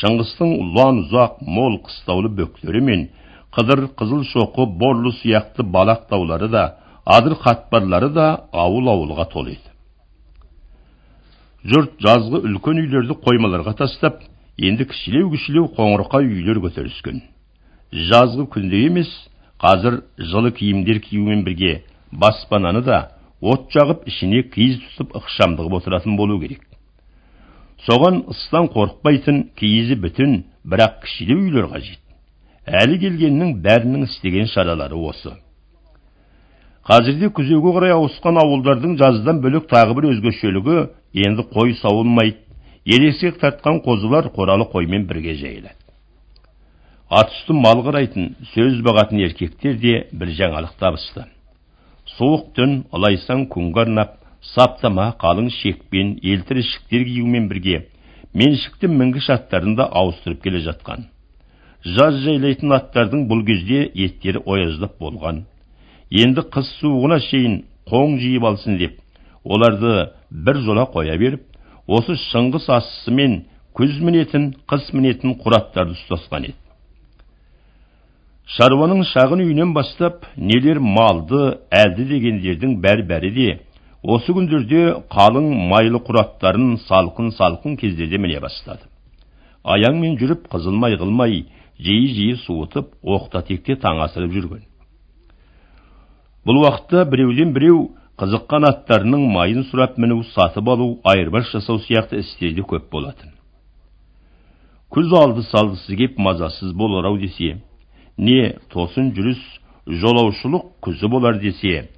Шыңғыстың 0.00 0.54
ұлан 0.62 1.04
ұзақ 1.04 1.40
мол 1.44 1.78
қыстаулы 1.84 2.32
бөктері 2.40 2.82
мен 2.84 3.08
қыдыр 3.52 3.88
қызыл 3.96 4.24
шоқы 4.32 4.66
борлы 4.80 5.12
сияқты 5.22 5.64
балақ 5.64 6.08
таулары 6.08 6.48
да 6.48 6.64
адыр 7.04 7.38
қатпарлары 7.44 8.12
да 8.12 8.28
ауыл 8.52 8.88
ауылға 8.92 9.28
толы 9.32 9.56
еді. 9.56 9.72
Жұрт 11.64 11.96
жазғы 12.04 12.44
үлкен 12.44 12.84
үйлерді 12.84 13.16
қоймаларға 13.24 13.74
тастап 13.80 14.22
енді 14.56 14.84
кішілеу 14.92 15.32
кішілеу 15.32 15.72
қоңырқай 15.76 16.28
үйлер 16.28 16.60
көтеріскен 16.62 17.22
жазғы 17.92 18.46
күнде 18.52 18.84
емес 18.86 19.08
қазір 19.58 20.02
жылы 20.18 20.52
киімдер 20.54 21.00
киюмен 21.02 21.44
бірге 21.44 21.82
баспананы 22.12 22.82
да 22.86 22.98
от 23.40 23.70
жағып 23.74 24.06
ішіне 24.06 24.44
киіз 24.54 24.78
тұтып 24.82 25.16
ықшамды 25.18 25.62
қылып 25.62 25.80
отыратын 25.80 26.16
болу 26.16 26.38
керек. 26.40 26.62
Соған 27.86 28.24
ыстан 28.30 28.68
қорықпайтын 28.74 29.48
киізі 29.58 29.98
бүтін 30.02 30.44
бірақ 30.64 31.02
кішілеу 31.04 31.42
үйлер 31.46 31.68
қажет. 31.72 32.00
Әлі 32.66 32.98
келгеннің 33.02 33.54
бәрінің 33.64 34.06
істеген 34.08 34.50
шаралары 34.50 34.98
осы. 34.98 35.34
Қазірде 36.88 37.30
күзеуге 37.34 37.74
қарай 37.76 37.94
ауысқан 37.94 38.38
ауылдардың 38.42 38.96
жаздан 38.98 39.42
бөлек 39.44 39.68
тағы 39.70 39.94
бір 39.98 40.10
өзгешелігі 40.12 40.78
енді 41.26 41.46
қой 41.52 41.74
сауылмайды 41.82 42.38
ересек 42.84 43.38
тартқан 43.42 43.82
қозылар 43.84 44.30
қоралы 44.34 44.70
қоймен 44.72 45.06
бірге 45.06 45.34
жайылады. 45.34 45.74
Ат 47.08 47.30
үсті 47.32 47.54
мал 47.56 47.80
қарайтын 47.86 48.34
сөз 48.52 48.82
бағатын 48.84 49.22
еркектер 49.24 49.78
де 49.80 49.92
бір 50.12 50.28
жаңалық 50.36 50.74
табысты. 50.80 51.24
Суық 52.18 52.50
түн 52.56 52.82
ылайсан 52.92 53.46
күнге 53.48 53.86
арнап 53.86 54.18
саптама 54.54 55.14
қалың 55.22 55.48
шекпен 55.56 56.18
елтір 56.22 56.60
ішіктер 56.60 57.06
киюмен 57.08 57.48
бірге 57.48 57.86
меншікті 58.34 58.92
мінгіш 58.92 59.30
аттарын 59.38 59.78
да 59.80 59.88
ауыстырып 59.88 60.42
келе 60.44 60.60
жатқан. 60.66 61.08
Жаз 61.84 62.20
жайлайтын 62.26 62.76
аттардың 62.76 63.24
бұл 63.30 63.44
кезде 63.46 63.86
еттері 63.94 64.44
ояздап 64.44 65.00
болған. 65.00 65.46
Енді 66.10 66.44
қыс 66.52 66.68
суығына 66.82 67.22
шейін 67.30 67.62
қоң 67.88 68.18
жиып 68.20 68.44
алсын 68.44 68.76
деп 68.76 69.00
оларды 69.44 70.10
бір 70.30 70.60
жола 70.60 70.84
қоя 70.92 71.16
беріп 71.16 71.44
осы 71.86 72.20
шыңғыс 72.28 72.68
асысымен 72.68 73.44
күз 73.72 74.00
мінетін 74.04 74.50
қыс 74.68 74.92
мінетін 74.92 75.38
құраттарды 75.40 75.96
ұстасқан 75.96 76.50
еді. 76.52 76.67
Шаруаның 78.56 79.02
шағын 79.10 79.42
үйінен 79.44 79.74
бастап 79.76 80.22
нелер 80.40 80.78
малды 80.80 81.40
әлді 81.68 82.06
дегендердің 82.08 82.78
бәр 82.80 83.02
бәрі 83.10 83.30
де 83.34 83.48
осы 84.02 84.32
күндерде 84.32 84.84
қалың 85.12 85.50
майлы 85.68 86.00
құраттарын 86.06 86.78
салқын 86.86 87.34
салқын 87.36 87.76
кездерде 87.76 88.16
міне 88.16 88.40
бастады. 88.40 88.88
Аяңмен 89.64 90.16
жүріп 90.16 90.48
қызылмай 90.48 90.96
қылмай 90.96 91.44
жиі 91.76 92.08
жиі 92.14 92.40
суытып 92.46 92.94
оқта 93.04 93.44
текте 93.50 93.76
таң 93.76 94.00
асырып 94.06 94.32
жүрген. 94.32 94.64
Бұл 96.48 96.62
уақытта 96.64 97.04
біреуден 97.04 97.52
біреу 97.52 97.90
қызыққан 98.16 98.64
аттарының 98.72 99.28
майын 99.28 99.68
сұрап 99.68 100.00
міну 100.00 100.22
сатып 100.32 100.72
алу 100.72 100.94
айырбас 101.04 101.52
жасау 101.52 101.82
сияқты 101.84 102.24
істер 102.24 102.56
де 102.56 102.64
көп 102.64 102.88
болатын. 102.90 103.34
Күз 104.88 105.12
алды 105.12 105.44
салдысы 105.50 105.96
кеп 105.96 106.16
мазасыз 106.16 106.72
болар 106.72 107.12
ау 107.12 107.18
десе 107.18 107.58
не 108.18 108.56
тосын 108.72 109.12
жүріс 109.16 109.40
жолаушылық 110.02 110.66
күзі 110.84 111.10
болар 111.10 111.38
десе 111.42 111.88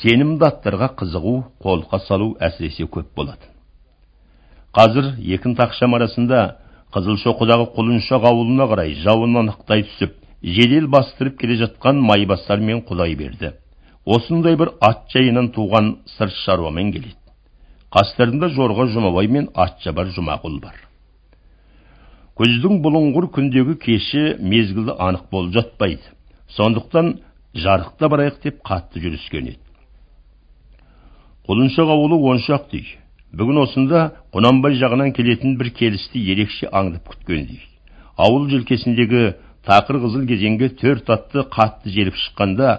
сенімді 0.00 0.48
аттарға 0.48 0.92
қызығу 1.00 1.34
қолқа 1.62 2.00
салу 2.06 2.34
әсіресе 2.40 2.86
көп 2.86 3.10
болады 3.16 3.50
қазір 4.76 5.14
екін 5.36 5.56
тақшам 5.58 5.94
арасында 5.98 6.46
қызылшоқыдағы 6.94 7.70
құлыншақ 7.76 8.24
ауылына 8.30 8.70
қарай 8.70 8.94
жауын 9.02 9.42
анықтай 9.42 9.84
түсіп 9.88 10.14
жедел 10.42 10.86
бастырып 10.88 11.38
келе 11.40 11.56
жатқан 11.62 12.00
майбасар 12.00 12.60
мен 12.60 12.82
құдай 12.86 13.16
берді. 13.18 13.52
Осындай 14.04 14.56
бір 14.56 14.70
ат 14.80 15.08
жайынан 15.12 15.50
туған 15.52 15.96
сырт 16.16 16.34
шаруамен 16.44 16.92
келеді. 16.92 17.16
Қастарында 17.90 18.52
жорға 18.54 18.86
жұмабай 18.94 19.28
мен 19.28 19.48
атшабар 19.54 20.12
жұмағұл 20.14 20.60
бар. 20.62 20.85
Күздің 22.36 22.82
бұлыңғыр 22.84 23.30
күндегі 23.36 23.78
кеші 23.80 24.24
мезгілі 24.40 24.96
анық 24.98 25.30
болып 25.32 25.54
жатпайды. 25.56 26.02
Сондықтан 26.56 27.14
жарықта 27.54 28.10
барайық 28.12 28.42
деп 28.42 28.60
қатты 28.66 29.00
жүріскен 29.00 29.52
еді. 29.54 29.62
Құлыншақ 31.48 31.94
ауылы 31.94 32.20
он 32.30 32.42
шақты 32.44 32.82
үй 32.82 32.92
бүгін 33.36 33.62
осында 33.62 34.02
құнанбай 34.34 34.76
жағынан 34.80 35.12
келетін 35.16 35.56
бір 35.60 35.70
келісті 35.78 36.20
ерекше 36.32 36.68
аңдып 36.72 37.08
күткендей 37.10 37.62
ауыл 38.16 38.48
желкесіндегі 38.50 39.34
тақыр 39.66 40.00
қызыл 40.04 40.24
кезеңге 40.28 40.70
төрт 40.80 41.10
атты 41.12 41.44
қатты 41.52 41.92
желіп 41.92 42.16
шыққанда 42.22 42.72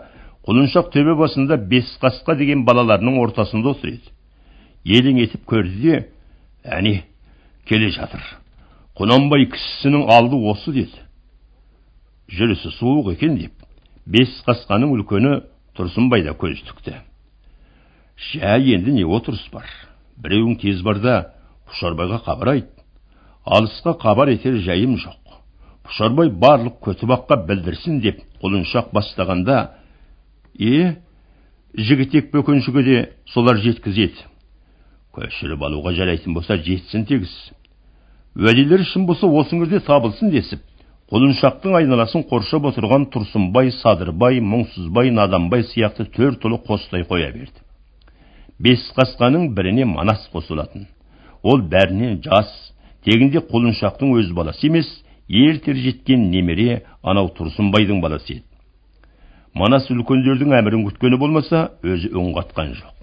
құлыншақ 0.47 0.89
төбе 0.93 1.15
басында 1.19 1.57
бес 1.57 1.89
қасқа 2.01 2.37
деген 2.39 2.63
балаларының 2.65 3.19
ортасында 3.21 3.75
отыр 3.75 3.93
еді. 3.93 4.11
Елең 4.85 5.21
етіп 5.21 5.45
көрді 5.45 5.81
де 5.81 5.97
әне 6.63 7.03
келе 7.67 7.91
жатыр 7.91 8.23
құнанбай 8.97 9.45
кісісінің 9.51 10.07
алды 10.09 10.39
осы 10.49 10.73
деді. 10.73 11.03
Жүрісі 12.33 12.71
суық 12.79 13.13
екен 13.13 13.37
деп 13.37 13.53
бес 14.07 14.31
қасқаның 14.47 14.95
үлкені 14.95 15.33
тұрсынбай 15.77 16.23
да 16.25 16.33
көз 16.33 16.63
тікті. 16.65 16.95
Жә 18.31 18.57
енді 18.73 18.95
не 18.95 19.05
отырыс 19.05 19.43
бар? 19.53 19.67
Біреуің 20.17 20.57
тез 20.61 20.81
бар 20.81 21.01
да 21.03 21.15
пұшарбайға 21.69 22.23
хабар 22.25 22.53
айт. 22.55 22.71
Алысқа 23.45 23.93
хабар 24.01 24.31
етер 24.33 24.57
жайым 24.65 24.97
жоқ. 24.97 25.19
Пұшарбай 25.85 26.31
барлық 26.31 26.79
көтібаққа 26.83 27.43
білдірсін 27.47 28.01
деп 28.01 28.23
құлыншақ 28.41 28.89
бастағанда 28.95 29.59
е 30.57 30.97
жігітек 31.77 32.31
бөкеншіге 32.33 32.83
де 32.83 32.97
солар 33.33 33.61
жеткізеді. 33.61 34.25
Көшіріп 35.13 35.63
алуға 35.63 35.93
жарайтын 35.93 36.33
болса 36.33 36.57
жетсін 36.57 37.05
тегіс. 37.05 37.35
Уәделері 38.37 38.85
шын 38.85 39.05
болса 39.09 39.27
осы 39.27 39.55
өңірде 39.55 39.79
табылсын 39.87 40.29
десіп 40.29 40.61
құлыншақтың 41.11 41.77
айналасын 41.79 42.25
қоршап 42.29 42.67
отырған 42.69 43.07
тұрсынбай 43.13 43.71
садырбай 43.79 44.41
мұңсызбай 44.43 45.09
наданбай 45.15 45.63
сияқты 45.71 46.05
төрт 46.13 46.43
ұлы 46.45 46.59
қостай 46.67 47.05
қоя 47.07 47.31
берді. 47.33 47.63
Бес 48.59 48.83
қасқаның 48.97 49.53
біріне 49.55 49.85
манас 49.87 50.27
қосылатын. 50.33 50.85
Ол 51.43 51.63
бәрінен 51.63 52.19
жас 52.25 52.51
тегінде 53.05 53.39
құлыншақтың 53.39 54.13
өз 54.19 54.33
баласы 54.35 54.67
емес 54.67 54.89
ертер 55.29 55.79
жеткен 55.79 56.29
немере 56.29 56.83
анау 57.03 57.31
тұрсынбайдың 57.37 58.01
баласы 58.03 58.33
еді. 58.33 58.43
Манас 59.55 59.87
үлкендердің 59.89 60.53
әмірін 60.59 60.83
күткені 60.89 61.17
болмаса 61.17 61.71
өзі 61.83 62.11
үн 62.13 62.33
қатқан 62.35 62.75
жоқ. 62.81 62.93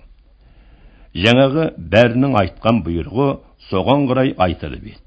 Жаңағы 1.24 1.70
бәрінің 1.78 2.36
айтқан 2.42 2.84
бұйрығы 2.84 3.30
соған 3.70 4.06
қарай 4.10 4.34
айтылып 4.36 4.92
еді. 4.92 5.03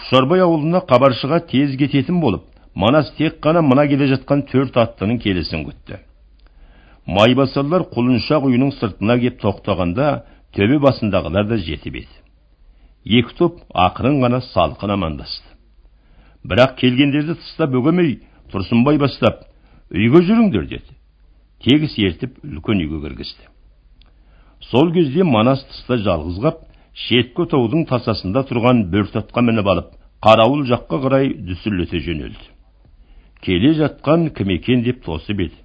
Пұшарбай 0.00 0.40
ауылына 0.44 0.80
хабаршыға 0.88 1.42
тез 1.50 1.76
кететін 1.78 2.20
болып 2.20 2.46
манас 2.74 3.10
тек 3.18 3.40
қана 3.44 3.62
мына 3.62 3.86
келе 3.88 4.08
жатқан 4.14 4.46
төрт 4.48 4.76
аттының 4.76 5.18
келісін 5.20 5.64
күтті. 5.66 6.00
Майбасарлар 7.06 7.84
құлыншақ 7.92 8.46
үйінің 8.48 8.72
сыртына 8.78 9.18
кеп 9.20 9.40
тоқтағанда 9.42 10.08
төбе 10.56 10.78
басындағылар 10.80 11.48
да 11.50 11.58
жетіп 11.58 12.00
еді. 12.02 12.16
Екі 13.04 13.36
топ 13.36 13.60
ақырын 13.74 14.20
ғана 14.22 14.40
салқын 14.52 14.94
амандасты. 14.96 15.56
Бірақ 16.44 16.76
келгендерді 16.80 17.36
тыста 17.40 17.66
бөгемей 17.68 18.20
тұрсынбай 18.52 18.98
бастап 18.98 19.44
үйге 19.90 20.24
жүріңдер 20.28 20.68
деді. 20.70 20.96
Тегіс 21.64 21.98
ертіп 21.98 22.38
үлкен 22.44 22.80
үйге 22.84 23.02
кіргізді. 23.08 23.48
Сол 24.70 24.92
кезде 24.92 25.24
манас 25.24 25.64
тыста 25.68 25.98
жалғыз 26.04 26.40
қап 26.44 26.62
шеткі 27.06 27.46
таудың 27.52 27.86
тасасында 27.90 28.44
тұрған 28.48 28.86
бөртатқа 28.92 29.42
мініп 29.46 29.68
алып 29.72 29.92
қарауыл 30.24 30.66
жаққа 30.68 31.00
қарай 31.04 31.30
дүсірлете 31.48 32.00
жөнелді. 32.04 32.46
Келе 33.40 33.72
жатқан 33.78 34.28
кім 34.36 34.50
екен 34.56 34.82
деп 34.84 35.04
тосып 35.04 35.40
еді. 35.46 35.56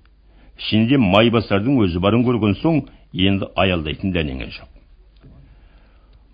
Ішінде 0.60 0.98
майбасардың 1.02 1.82
өзі 1.84 2.00
барын 2.00 2.24
көрген 2.24 2.56
соң 2.62 2.86
енді 3.12 3.50
аялдайтын 3.56 4.14
дәнеңе 4.16 4.48
жоқ. 4.56 4.70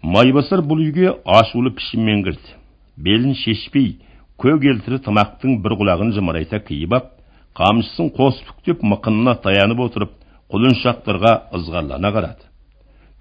Майбасар 0.02 0.62
бұл 0.62 0.84
үйге 0.86 1.16
ашулы 1.26 1.74
пішінмен 1.78 2.22
кірді. 2.28 2.54
Белін 2.98 3.34
шешпей 3.38 3.96
көк 4.38 4.66
елтірі 4.70 5.02
тымақтың 5.08 5.58
бір 5.66 5.78
құлағын 5.82 6.14
жымырайта 6.14 6.62
киіп 6.68 6.94
ап 6.98 7.10
қамшысын 7.58 8.14
қос 8.14 8.38
бүктеп 8.48 8.86
мықынына 8.86 9.36
таянып 9.42 9.82
отырып 9.88 10.14
құлыншақтарға 10.54 11.34
ызғарлана 11.58 12.14
қарады. 12.14 12.46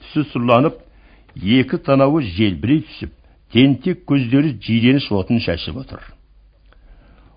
Түсі 0.00 0.28
сұрланып 0.32 0.80
екі 1.36 1.78
танауы 1.86 2.22
желбірей 2.22 2.82
түсіп 2.86 3.12
тентек 3.52 4.04
көздері 4.08 4.56
жиреніш 4.62 5.10
отын 5.12 5.40
шашып 5.40 5.76
отыр. 5.82 6.00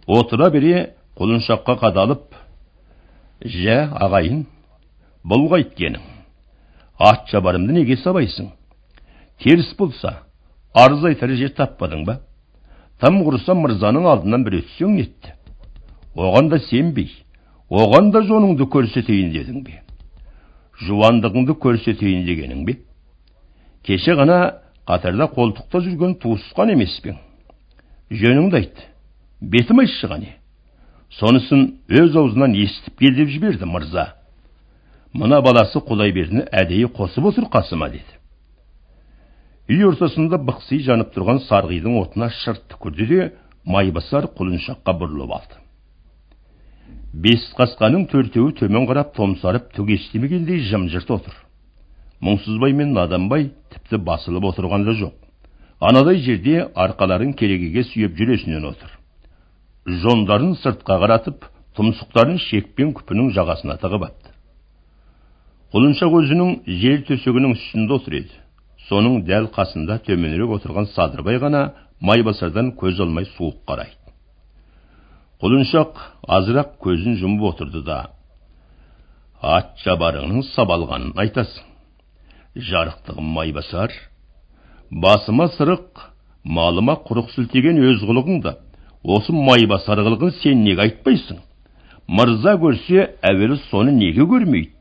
Отыра 0.07 0.49
бере 0.51 0.93
құлыншаққа 1.17 1.77
қадалып 1.81 2.35
жә 3.45 3.77
ағайын 4.01 4.45
бұл 5.23 5.47
қайткенің 5.51 6.01
ат 6.99 7.29
шабарымды 7.31 7.73
неге 7.73 7.97
сабайсың? 7.97 8.51
Теріс 9.39 9.73
болса 9.77 10.21
арыз 10.73 11.03
айтар 11.05 11.33
жер 11.37 11.53
таппадың 11.57 12.05
ба? 12.05 12.19
Тым 12.99 13.21
құрыса 13.25 13.55
мырзаның 13.57 14.07
алдынан 14.09 14.45
бір 14.45 14.61
өтсең 14.61 14.97
нетті 14.97 15.33
оған 16.15 16.49
да 16.49 16.59
сенбей 16.69 17.11
оған 17.69 18.11
да 18.13 18.21
жоныңды 18.21 18.67
көрсетейін 18.69 19.31
дедің 19.33 19.63
бе? 19.65 19.79
Жуандығыңды 20.83 21.55
көрсетейін 21.61 22.25
дегенің 22.27 22.65
бе? 22.67 22.77
Кеше 23.83 24.15
ғана 24.19 24.39
қатарда 24.87 25.29
қолтықта 25.33 25.83
жүрген 25.85 26.17
туысқан 26.23 26.73
емес 26.73 26.95
пең 27.03 27.19
жөніңді 28.11 28.59
айт. 28.59 28.81
Бетім 29.41 29.79
айтшы 29.83 30.07
қане 30.07 30.37
сонысын 31.19 31.63
өз 31.89 32.15
аузынан 32.17 32.55
естіп 32.57 32.99
кел 32.99 33.15
деп 33.17 33.29
жіберді 33.29 33.67
мырза. 33.69 34.13
Мына 35.13 35.41
баласы 35.45 35.79
құдайбердіні 35.79 36.47
әдейі 36.49 36.89
қосып 36.95 37.27
отыр 37.29 37.49
қасыма 37.53 37.91
деді. 37.93 38.17
Үй 39.69 39.85
ортасында 39.87 40.39
бықси 40.41 40.81
жанып 40.87 41.13
тұрған 41.13 41.43
сарғидың 41.45 41.99
отына 42.01 42.31
шырт 42.41 42.65
түкірді 42.73 43.07
де 43.11 43.27
майбасар 43.63 44.25
құлыншаққа 44.33 44.95
бұрылып 44.99 45.35
алды. 45.37 45.59
Бес 47.13 47.45
қасқаның 47.59 48.07
төртеуі 48.09 48.57
төмен 48.57 48.87
қарап 48.89 49.13
томсарып 49.15 49.69
түк 49.75 49.93
естімегендей 49.93 50.65
жым 50.65 50.89
жырт 50.89 51.11
отыр. 51.13 51.35
Мұңсызбай 52.23 52.73
мен 52.73 52.93
наданбай 52.95 53.49
тіпті 53.73 53.99
басылып 54.07 54.49
отырған 54.51 54.85
да 54.87 54.97
жоқ. 54.99 55.15
Анадай 55.79 56.21
жерде 56.23 56.67
арқаларын 56.75 57.33
керегеге 57.35 57.83
сүйеп 57.91 58.15
жүресінен 58.19 58.69
отыр. 58.71 58.91
Жондарын 59.85 60.55
сыртқа 60.63 60.99
қаратып 61.03 61.49
тұмсықтарын 61.77 62.39
шекпен 62.49 62.93
күпінің 62.95 63.33
жағасына 63.35 63.79
тығып 63.81 64.07
апты 64.07 64.33
құлыншақ 65.73 66.15
өзінің 66.19 66.49
жер 66.83 66.99
төсегінің 67.07 67.55
үстінде 67.55 67.95
отыр 67.95 68.15
еді. 68.19 68.35
Соның 68.85 69.23
дәл 69.25 69.47
қасында 69.55 69.97
төменірек 70.05 70.51
отырған 70.59 70.85
садырбай 70.91 71.39
ғана 71.41 71.63
майбасардан 71.97 72.75
көз 72.77 73.01
алмай 73.01 73.25
суық 73.31 73.63
қарайды. 73.65 73.97
Құлыншақ 75.41 75.97
азырақ 76.37 76.75
көзін 76.83 77.17
жұмып 77.23 77.47
отырды 77.49 77.81
да 77.87 77.97
ат 79.41 79.73
жабарыңның 79.81 80.45
сабалғанын 80.51 81.17
айтасың 81.25 81.72
жарықтығым 82.55 83.31
майбасар 83.33 83.93
басыма 84.91 85.47
сырық 85.55 86.03
малыма 86.43 86.99
құрық 87.07 87.31
сілтеген 87.33 87.79
өз 87.81 88.03
қылығыңды. 88.05 88.53
Осы 89.03 89.33
майбасар 89.33 90.03
қылығын 90.05 90.35
сен 90.41 90.61
неге 90.63 90.85
айтпайсың? 90.85 91.39
Мырза 92.07 92.55
көрсе 92.61 93.07
әуелі 93.25 93.57
соны 93.71 93.91
неге 93.95 94.27
көрмейді? 94.29 94.71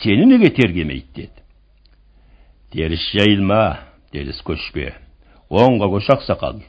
Сені 0.00 0.26
неге 0.32 0.50
тергемейді 0.54 1.06
деді. 1.14 1.44
Теріс 2.72 3.04
жайылма 3.12 3.78
теріс 4.12 4.40
көшпе. 4.46 4.94
Оңға 5.50 5.90
көш 5.92 6.08
ақсақал. 6.14 6.62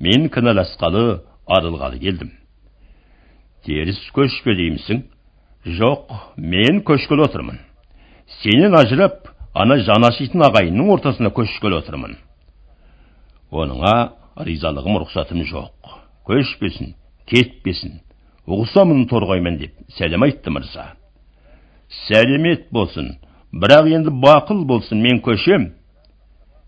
Мен 0.00 0.28
кінәласқалы 0.32 1.20
арылғалы 1.46 1.98
келдім. 2.00 2.30
Теріс 3.66 3.98
көшпе 4.14 4.54
деймісің? 4.56 5.02
Жоқ 5.66 6.14
мен 6.36 6.80
көшкелі 6.86 7.26
отырмын. 7.26 7.58
Сенен 8.40 8.76
ажырап 8.78 9.26
ана 9.54 9.78
жан 9.84 10.04
ашитын 10.08 10.44
ағайынның 10.48 10.90
ортасына 10.94 11.30
көшкелі 11.34 11.80
отырмын. 11.80 12.16
Оныңа 13.50 13.94
ризалығым 14.48 14.98
рұқсатым 15.02 15.44
жоқ. 15.48 15.94
Көшпесін 16.28 16.94
кетпесін. 17.28 18.00
Ұғысамын 18.48 19.06
торғаймен 19.10 19.58
деп 19.60 19.74
сәлем 19.98 20.24
айтты 20.24 20.50
мырза. 20.50 20.94
Сәлемет 22.06 22.68
болсын 22.72 23.16
бірақ 23.52 23.88
енді 23.92 24.12
бақыл 24.12 24.64
болсын 24.68 25.00
мен 25.02 25.22
көшем. 25.24 25.72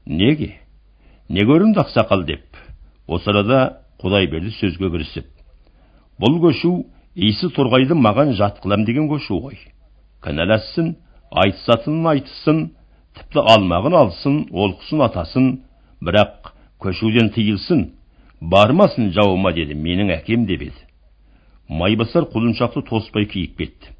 Неге? 0.06 0.54
Не 1.28 1.44
көрінді 1.44 1.84
ақсақал 1.84 2.24
деп? 2.24 2.46
Осы 3.06 3.30
арада 3.30 3.80
құдайберді 4.00 4.52
сөзге 4.56 4.90
кірісіп 4.90 5.28
бұл 6.20 6.36
көшу 6.42 6.72
исі 7.16 7.48
торғайды 7.56 7.96
маған 7.96 8.34
жат 8.38 8.60
қылам 8.62 8.84
деген 8.84 9.08
көшу 9.08 9.40
ғой. 9.40 9.56
Кінәлассын 10.24 10.94
айтысатынын 11.30 12.08
айтсын 12.14 12.62
тіпті 13.18 13.44
алмағын 13.54 13.96
алсын 14.00 14.40
олқысын 14.50 15.04
атасын. 15.06 15.50
Бірақ 16.00 16.54
көшуден 16.80 17.30
тыйылсын 17.34 17.90
бармасын 18.40 19.12
жауыма 19.12 19.52
деді 19.52 19.76
менің 19.76 20.14
әкем 20.16 20.46
деп 20.48 20.64
еді. 20.70 20.86
Майбасар 21.68 22.26
құлыншақты 22.32 22.82
тоспай 22.88 23.28
киіп 23.30 23.58
кетті. 23.58 23.94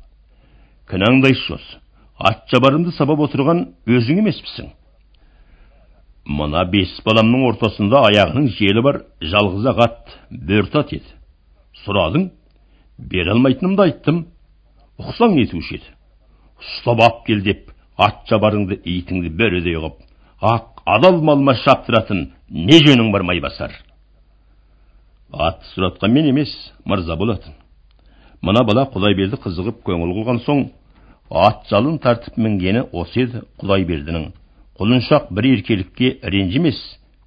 Кінәңді 0.91 1.35
осы 1.55 1.79
ат 2.19 2.51
сабап 2.97 3.21
отырған 3.25 3.69
өзің 3.87 4.19
емеспісің. 4.21 4.73
Мына 6.27 6.65
бес 6.69 6.93
баламның 7.05 7.47
ортасында 7.49 8.03
аяғының 8.11 8.51
желі 8.59 8.83
бар 8.85 9.01
жалғыз 9.21 9.71
ақ 9.73 9.81
ат 9.85 10.13
бөртат 10.31 10.93
еді. 10.93 11.15
Сұрадың 11.85 12.31
бере 12.99 13.33
алмайтынымды 13.33 13.83
айттым. 13.87 14.27
Ұқсаң 15.01 15.37
нетуші 15.39 15.79
еді. 15.79 15.95
Ұстап 16.61 17.01
ап 17.05 17.23
кел 17.27 17.43
деп 17.45 17.71
ат 17.97 18.27
жабарыңды 18.31 18.81
итіңді 18.85 19.33
бөрідей 19.37 19.79
қып 19.81 20.03
ақ 20.41 20.83
адал 20.87 21.21
малыма 21.25 21.55
шаптыратын 21.65 22.31
не 22.51 22.79
жөнің 22.85 23.11
бар 23.13 23.25
майбасар 23.29 23.75
атты 25.33 25.73
сұратқан 25.75 26.13
мен 26.13 26.31
емес 26.33 26.53
мырза 26.85 27.17
болатын 27.17 27.55
мына 28.43 28.65
бала 28.65 28.87
құдайберді 28.93 29.41
қызығып 29.45 29.83
көңіл 29.87 30.15
қылған 30.17 30.41
соң 30.47 30.65
ат 31.31 31.69
жалын 31.71 31.99
тартып 32.03 32.39
мінгені 32.41 32.87
осы 32.93 33.27
еді 33.27 33.45
құдайбердінің 33.61 34.31
құлыншақ 34.81 35.29
бір 35.37 35.51
еркелікке 35.55 36.17
ренжімес 36.23 36.81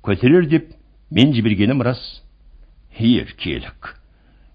көтерер 0.04 0.50
деп 0.50 0.74
мен 1.12 1.34
жібергенім 1.38 1.82
рас 1.86 2.02
еркелік 3.00 3.94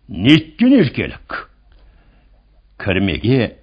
неткен 0.09 0.75
еркелік 0.81 1.39
кірмеге 2.83 3.57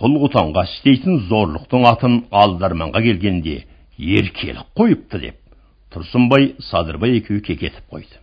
құл 0.00 0.14
құтанға 0.22 0.64
істейтін 0.64 1.18
зорлықтың 1.28 1.82
атын 1.90 2.14
алдарманға 2.32 3.02
келгенде 3.04 3.56
еркелік 4.00 4.70
қойыпты 4.78 5.20
деп 5.20 5.36
тұрсынбай 5.92 6.54
садырбай 6.70 7.18
екеуі 7.18 7.42
кекетіп 7.44 7.92
қойды 7.92 8.16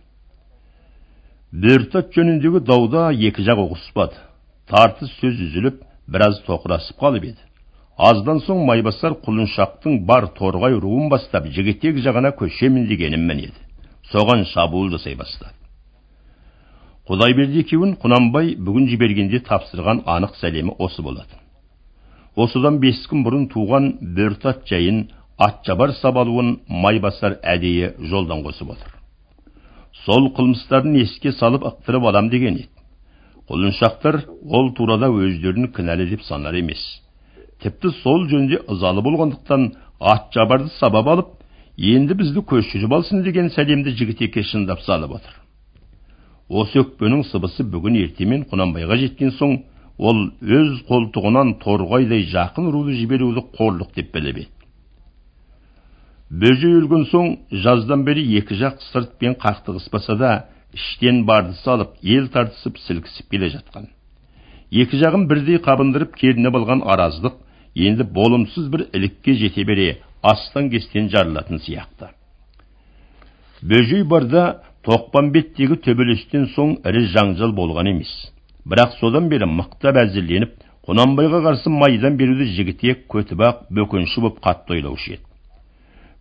бөртат 1.52 2.10
жөніндегі 2.16 2.64
дауда 2.66 3.08
екі 3.14 3.46
жақ 3.46 3.62
ұғыспады 3.68 4.18
тартыс 4.66 5.14
сөз 5.20 5.38
үзіліп 5.46 5.80
біраз 6.10 6.42
тоқырасып 6.48 6.98
қалып 6.98 7.30
еді 7.30 7.46
аздан 8.10 8.42
соң 8.42 8.66
майбасар 8.66 9.14
құлыншақтың 9.22 10.02
бар 10.08 10.32
торғай 10.34 10.74
руын 10.82 11.08
бастап 11.14 11.46
жігітек 11.46 12.02
жағына 12.02 12.34
көшемін 12.42 12.88
дегенін 12.90 13.26
мінеді 13.30 13.54
соған 14.10 14.48
шабуыл 14.50 14.90
жасай 14.96 15.14
бастады 15.14 15.54
құдайберді 17.08 17.62
екеуін 17.64 17.96
құнанбай 18.02 18.56
бүгін 18.58 18.90
жібергенде 18.90 19.46
тапсырған 19.46 20.02
анық 20.06 20.34
сәлемі 20.42 20.74
осы 20.78 21.02
болатын 21.02 21.47
осыдан 22.38 22.78
бес 22.82 23.00
күн 23.10 23.24
бұрын 23.26 23.48
туған 23.52 23.88
бөртат 24.14 24.66
жайын 24.70 25.08
атжабар 25.38 25.92
сабалуын 25.98 26.58
майбасар 26.68 27.38
әдейі 27.42 27.94
жолдан 28.10 28.44
қосып 28.46 28.70
отыр. 28.74 28.92
Сол 30.04 30.30
қылмыстарын 30.36 30.94
еске 31.02 31.32
салып 31.32 31.66
ықтырып 31.66 32.06
алам 32.10 32.28
деген 32.30 32.60
еді. 32.62 32.68
Құлыншақтар 33.48 34.20
ол 34.44 34.70
турада 34.76 35.08
өздерін 35.08 35.72
кінәлі 35.74 36.08
деп 36.10 36.22
санар 36.22 36.54
емес. 36.54 36.82
Тіпті 37.62 37.90
сол 38.02 38.28
жөнде 38.30 38.60
ызалы 38.68 39.02
болғандықтан 39.02 39.72
ат 39.98 40.30
жабарды 40.34 40.70
сабап 40.78 41.08
алып 41.08 41.32
енді 41.76 42.14
бізді 42.14 42.44
көшіріп 42.46 42.94
алсын 42.94 43.24
деген 43.24 43.50
сәлемді 43.50 43.96
жігітекке 43.98 44.42
шындап 44.42 44.84
салып 44.86 45.16
отыр. 45.18 45.34
Осы 46.48 46.84
өкпенің 46.84 47.24
сыбысы 47.32 47.64
бүгін 47.64 47.98
ертемен 48.04 48.46
құнанбайға 48.50 48.96
жеткен 49.02 49.34
соң 49.40 49.58
ол 49.98 50.28
өз 50.40 50.84
қолтығынан 50.88 51.56
торғайдай 51.62 52.28
жақын 52.30 52.70
руды 52.72 52.94
жіберуді 53.00 53.42
қорлық 53.58 53.90
деп 53.96 54.12
біліп 54.14 54.36
еді. 54.44 54.46
Бөжей 56.30 56.76
өлген 56.78 57.06
соң 57.10 57.28
жаздан 57.64 58.04
бері 58.06 58.22
екі 58.38 58.58
жақ 58.60 58.82
сыртпен 58.92 59.34
қақтығыспаса 59.42 60.16
да 60.20 60.32
іштен 60.76 61.24
барды 61.26 61.56
салып 61.64 61.96
ел 62.02 62.28
тартысып 62.28 62.78
сілкісіп 62.84 63.30
келе 63.32 63.48
жатқан. 63.54 63.88
Екі 64.70 65.00
жағын 65.00 65.26
бірдей 65.30 65.58
қабындырып 65.64 66.14
кернеп 66.20 66.54
алған 66.54 66.84
араздық 66.84 67.40
енді 67.74 68.04
болымсыз 68.04 68.68
бір 68.68 68.86
ілікке 68.92 69.34
жете 69.40 69.64
бере 69.64 69.88
астан 70.22 70.68
кестен 70.70 71.08
жарылатын 71.08 71.62
сияқты. 71.64 72.12
Бөжей 73.62 74.04
барда 74.04 74.60
тоқпамбеттегі 74.84 75.80
төбелестен 75.82 76.50
соң 76.54 76.76
ірі 76.84 77.06
жаңжал 77.14 77.56
болған 77.56 77.88
емес. 77.94 78.12
Бірақ 78.68 78.98
содан 79.00 79.28
бері 79.32 79.48
мықтап 79.48 79.96
әзірленіп 80.04 80.58
құнанбайға 80.88 81.40
қарсы 81.46 81.72
майдан 81.72 82.16
беруді 82.20 82.48
жігітек 82.52 83.06
көтібақ 83.12 83.66
бөкенші 83.72 84.20
боп 84.24 84.42
қатты 84.44 84.76
ойлаушы 84.76 85.16
еді. 85.16 85.22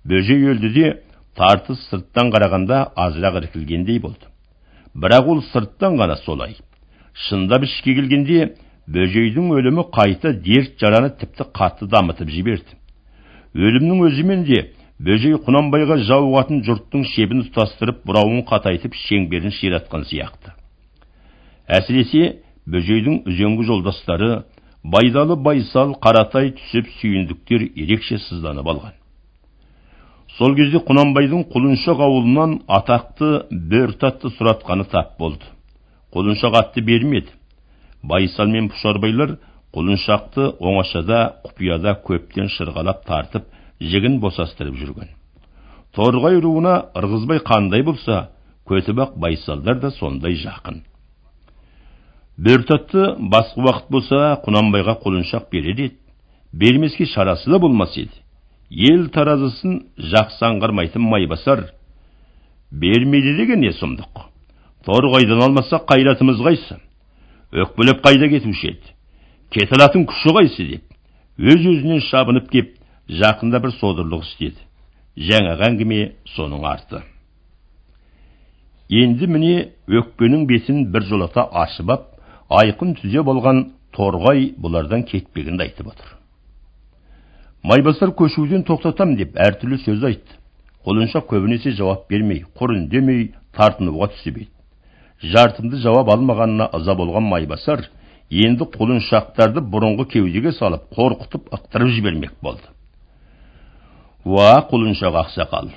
Бөжей 0.07 0.47
өлді 0.51 0.71
де 0.73 0.87
тартыс 1.35 1.81
сырттан 1.89 2.31
қарағанда 2.31 2.91
азырақ 2.95 3.41
іркілгендей 3.41 3.99
болды. 3.99 4.27
Бірақ 4.95 5.27
ол 5.27 5.41
сырттан 5.51 5.97
ғана 5.99 6.15
солай. 6.23 6.55
Шындап 7.27 7.63
ішке 7.67 7.95
келгенде 7.95 8.55
бөжейдің 8.87 9.51
өлімі 9.57 9.87
қайта 9.91 10.33
дерт 10.33 10.79
жараны 10.79 11.11
тіпті 11.19 11.49
қатты 11.53 11.87
дамытып 11.91 12.31
жіберді. 12.31 12.77
Өлімнің 13.55 14.05
өзімен 14.07 14.45
де 14.47 14.61
бөжей 14.99 15.35
құнанбайға 15.47 15.99
жауығатын 16.07 16.63
жұрттың 16.67 17.03
шебін 17.13 17.43
тұтастырып 17.49 18.03
бұрауын 18.07 18.45
қатайтып 18.47 18.95
шеңберін 19.07 19.53
ширатқан 19.53 20.07
сияқты. 20.09 20.56
Әсіресе 21.67 22.37
бөжейдің 22.67 23.23
үзеңгі 23.27 23.65
жолдастары 23.67 24.29
байдалы 24.83 25.35
байсал 25.35 25.95
қаратай 26.03 26.53
түсіп 26.57 26.87
сүйіндіктер 26.99 27.67
ерекше 27.75 28.19
сызданып 28.27 28.67
алған. 28.71 28.95
Сол 30.37 30.55
кезде 30.55 30.79
құнанбайдың 30.85 31.47
құлыншақ 31.51 32.01
ауылынан 32.07 32.59
атақты 32.67 33.47
бөртатты 33.51 34.31
сұратқаны 34.37 34.85
тап 34.91 35.17
болды. 35.19 35.43
Құлыншақ 36.13 36.57
атты 36.59 36.83
бермеді. 36.85 37.31
Байсал 38.03 38.47
мен 38.47 38.69
пұшарбайлар 38.71 39.37
құлыншақты 39.75 40.51
оңашада 40.59 41.21
құпияда 41.47 41.97
көптен 42.05 42.51
шырғалап 42.53 43.03
тартып 43.07 43.47
жігін 43.81 44.19
босастырып 44.21 44.77
жүрген. 44.77 45.09
Торғай 45.95 46.39
руына 46.41 46.91
ырғызбай 46.95 47.41
қандай 47.41 47.83
болса 47.83 48.27
көтібақ 48.69 49.17
байсалдар 49.17 49.81
да 49.81 49.91
сондай 49.91 50.37
жақын. 50.37 50.83
Бөртатты 52.37 53.15
басқа 53.17 53.63
уақыт 53.65 53.89
болса 53.89 54.17
құнанбайға 54.45 54.99
құлыншақ 55.01 55.49
берер 55.51 55.79
еді 55.87 55.95
бермеске 56.53 57.05
шарасы 57.05 57.49
да 57.49 57.59
болмас 57.59 57.95
еді 57.97 58.13
ел 58.69 59.07
таразысын 59.09 59.79
жақсы 59.97 60.45
аңғармайтын 60.45 61.01
майбасар 61.01 61.71
бермейді 62.71 63.33
деген 63.39 63.63
не 63.65 63.71
сұмдық 63.73 64.27
торғайдан 64.85 65.41
алмасақ 65.47 65.87
қайратымыз 65.89 66.43
қайсы 66.45 66.77
өкпелеп 67.51 68.03
қайда 68.05 68.29
кетуші 68.29 68.73
еді 68.73 68.93
кете 69.49 69.73
алатын 69.79 70.05
күші 70.05 70.35
қайсы 70.37 70.67
деп 70.69 70.83
өз 71.37 71.65
өзінен 71.71 72.03
шабынып 72.09 72.51
кеп 72.51 72.75
жақында 73.09 73.63
бір 73.63 73.73
содырлық 73.79 74.27
істеді 74.27 74.61
жаңағы 75.31 75.65
әңгіме 75.71 76.01
соның 76.35 76.67
арты 76.69 77.01
енді 78.89 79.27
міне 79.27 79.55
өкпенің 79.87 80.45
бетін 80.49 80.85
бір 80.91 81.07
жолата 81.09 81.47
ашып 81.63 81.89
ап 81.95 82.05
айқын 82.49 82.95
түзе 83.01 83.23
болған 83.27 83.63
торғай 83.95 84.53
бұлардан 84.61 85.03
кетпегенді 85.07 85.67
айтып 85.67 85.91
отыр. 85.91 86.13
Майбасар 87.63 88.13
көшуден 88.15 88.63
тоқтатам 88.67 89.15
деп 89.17 89.35
әртүрлі 89.35 89.81
сөз 89.83 90.03
айтты. 90.07 90.37
Құлыншақ 90.87 91.27
көбінесе 91.27 91.73
жауап 91.75 92.07
бермей 92.09 92.45
құр 92.55 92.75
үндемей 92.77 93.31
тартынуға 93.55 94.11
түсіп 94.13 94.37
еді. 94.43 94.51
Жартымды 95.21 95.81
жауап 95.83 96.07
алмағанына 96.13 96.69
ыза 96.77 96.95
болған 96.95 97.27
майбасар 97.27 97.89
енді 98.29 98.69
құлыншақтарды 98.77 99.65
бұрынғы 99.67 100.07
кеудеге 100.13 100.53
салып 100.55 100.87
қорқытып 100.95 101.51
ықтырып 101.51 101.91
жібермек 101.97 102.37
болды. 102.41 102.63
Уа 104.23 104.61
құлыншақ 104.69 105.19
ақсақал 105.25 105.73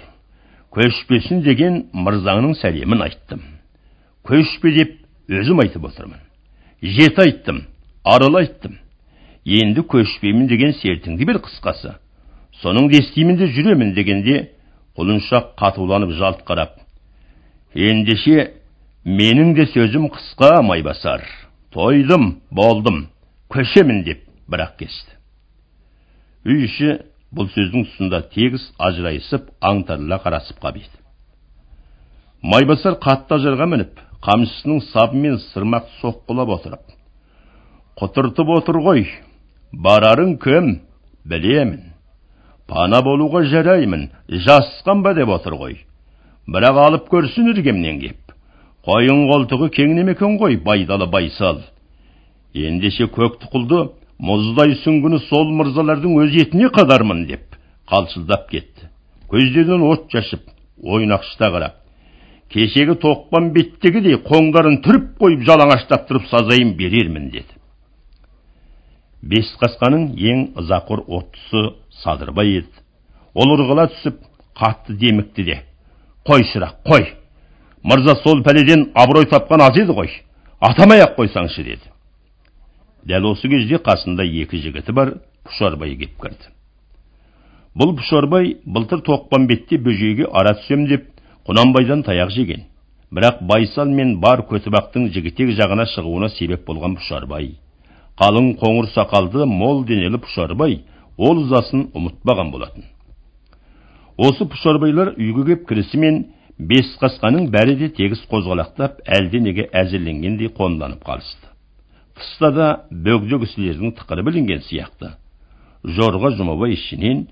көшпесін 0.71 1.43
деген 1.43 1.87
мырзаңның 1.93 2.55
сәлемін 2.61 3.03
айттым. 3.03 3.43
Көшпе 4.27 4.75
деп 4.77 4.99
өзім 5.31 5.63
айтып 5.65 5.89
отырмын. 5.89 6.21
Жеті 6.83 7.23
айттым 7.25 7.65
арал 8.05 8.41
айттым. 8.41 8.79
Енді 9.45 9.85
көшпеймін 9.89 10.49
деген 10.49 10.75
сертіңді 10.77 11.27
бер 11.29 11.41
қысқасы. 11.45 11.97
Соныңды 12.63 13.01
естимін 13.01 13.39
де 13.41 13.49
жүремін 13.55 13.95
дегенде 13.97 14.51
құлыншақ 14.99 15.55
қатуланып 15.61 16.13
жалт 16.19 16.45
қарап. 16.49 16.77
Ендеше 17.75 18.51
менің 19.05 19.55
де 19.57 19.67
сөзім 19.73 20.11
қысқа 20.13 20.61
майбасар. 20.63 21.25
Тойдым 21.73 22.41
болдым 22.51 23.07
көшемін 23.51 24.05
деп 24.05 24.27
бірақ 24.51 24.77
кесті 24.79 25.21
үй 26.47 26.65
іші 26.65 26.95
бұл 27.35 27.51
сөздің 27.53 27.87
тұсында 27.89 28.23
тегіс 28.33 28.63
ажырайысып 28.81 29.51
аңтарыла 29.61 30.21
қарасып 30.25 30.61
қап 30.63 30.79
майбасар 32.43 32.97
қатты 33.03 33.37
ажарға 33.37 33.67
мініп 33.69 34.01
қамшысының 34.27 34.81
сабымен 34.93 35.39
сырмақ 35.51 35.87
соққылап 36.01 36.57
отырып 36.59 36.97
құтыртып 38.01 38.49
отыр 38.55 38.79
ғой 38.81 39.05
барарың 39.73 40.39
кім 40.41 40.71
білемін. 41.29 41.83
Пана 42.71 43.03
болуға 43.05 43.43
жараймын 43.51 44.09
жасқан 44.47 45.03
ба 45.05 45.13
деп 45.15 45.29
отыр 45.29 45.57
ғой. 45.61 45.75
Бірақ 46.49 46.79
алып 46.87 47.09
көрсін 47.13 47.51
іргемнен 47.53 48.01
кеп. 48.01 48.33
Қойын 48.87 49.27
қолтығы 49.29 49.69
кең 49.75 49.95
немекен 49.99 50.39
ғой 50.41 50.57
байдалы 50.65 51.11
байсал. 51.11 51.61
Ендеше 52.55 53.11
көк 53.13 53.37
тұқылды 53.43 53.91
мұздай 54.23 54.79
сүңгіні 54.85 55.21
сол 55.29 55.51
мырзалардың 55.59 56.17
өз 56.25 56.39
етіне 56.41 56.71
қадармын 56.73 57.27
деп 57.29 57.59
қалшылдап 57.91 58.49
кетті. 58.51 58.89
Көздерінен 59.29 59.85
от 59.91 60.09
шашып 60.11 60.49
ойнақшыта 60.83 61.53
қарап. 61.53 61.77
Кешегі 62.51 62.97
тоқпан 63.03 63.51
беттегідей 63.55 64.19
қоңдарын 64.27 64.81
түріп 64.85 65.15
қойып 65.21 65.47
жалаңаштап 65.47 66.09
тұрып 66.09 66.27
сазайын 66.31 66.75
берермін 66.79 67.31
деді. 67.31 67.59
Бесқасқаның 69.23 70.15
ең 70.17 70.45
ызақор 70.59 71.05
оттысы 71.07 71.75
садырбай 72.03 72.57
еді. 72.61 72.73
Ол 73.35 73.55
ұрғыла 73.55 73.87
түсіп 73.93 74.19
қатты 74.59 74.97
демікті 74.99 75.45
де 75.45 75.61
қой 76.27 76.45
шырақ 76.53 76.83
қой! 76.87 77.07
Мырза 77.83 78.17
сол 78.23 78.43
пәледен 78.43 78.91
абырой 78.95 79.27
тапқан 79.27 79.63
аз 79.63 79.77
еді 79.77 79.95
ғой. 79.97 80.11
Атамай 80.61 81.01
ақ 81.01 81.17
қойсаңшы 81.17 81.65
деді. 81.65 81.87
Дәл 83.05 83.31
осы 83.31 83.49
кезде 83.49 83.79
қасында 83.81 84.27
екі 84.27 84.61
жігіті 84.61 84.93
бар 84.93 85.15
пұшарбай 85.47 85.97
кеп 85.97 86.19
кірді. 86.21 86.51
Бұл 87.75 87.95
пұшарбай 87.97 88.59
былтыр 88.65 89.01
тоқпамбетте 89.07 89.79
бөжейге 89.79 90.29
ара 90.33 90.57
түсем 90.59 90.87
деп 90.91 91.09
құнанбайдан 91.51 92.05
таяқ 92.07 92.31
жеген. 92.31 92.69
Бірақ 93.11 93.41
байсал 93.43 93.89
мен 93.91 94.21
бар 94.23 94.45
көтібақтың 94.47 95.09
жігітек 95.11 95.51
жағына 95.59 95.89
шығуына 95.91 96.29
себеп 96.37 96.63
болған 96.69 96.95
пұшарбай. 97.01 97.57
Қалың 98.21 98.53
қоңыр 98.61 98.87
сақалды 98.95 99.47
мол 99.51 99.83
денелі 99.85 100.21
пұшарбай 100.23 100.85
ол 101.19 101.41
ызасын 101.43 101.89
ұмытпаған 101.91 102.53
болатын. 102.55 102.85
Осы 104.17 104.47
пұшарбайлар 104.47 105.17
үйге 105.17 105.47
кеп 105.49 105.67
кірісімен 105.73 106.21
бес 106.71 106.93
қасқаның 107.03 107.49
бәрі 107.51 107.75
де 107.81 107.89
тегіс 107.99 108.23
қозғалақтап 108.31 109.03
әлденеге 109.19 109.67
әзірленгендей 109.73 110.53
қомданып 110.55 111.03
қалысты. 111.03 111.51
Тыста 112.15 112.53
да 112.55 112.69
бөгде 112.91 113.41
кісілердің 113.43 113.97
тықыры 113.99 114.23
білінген 114.29 114.63
сияқты. 114.69 115.17
Жорға 115.83 116.31
жұмабай 116.37 116.77
ішінен 116.77 117.27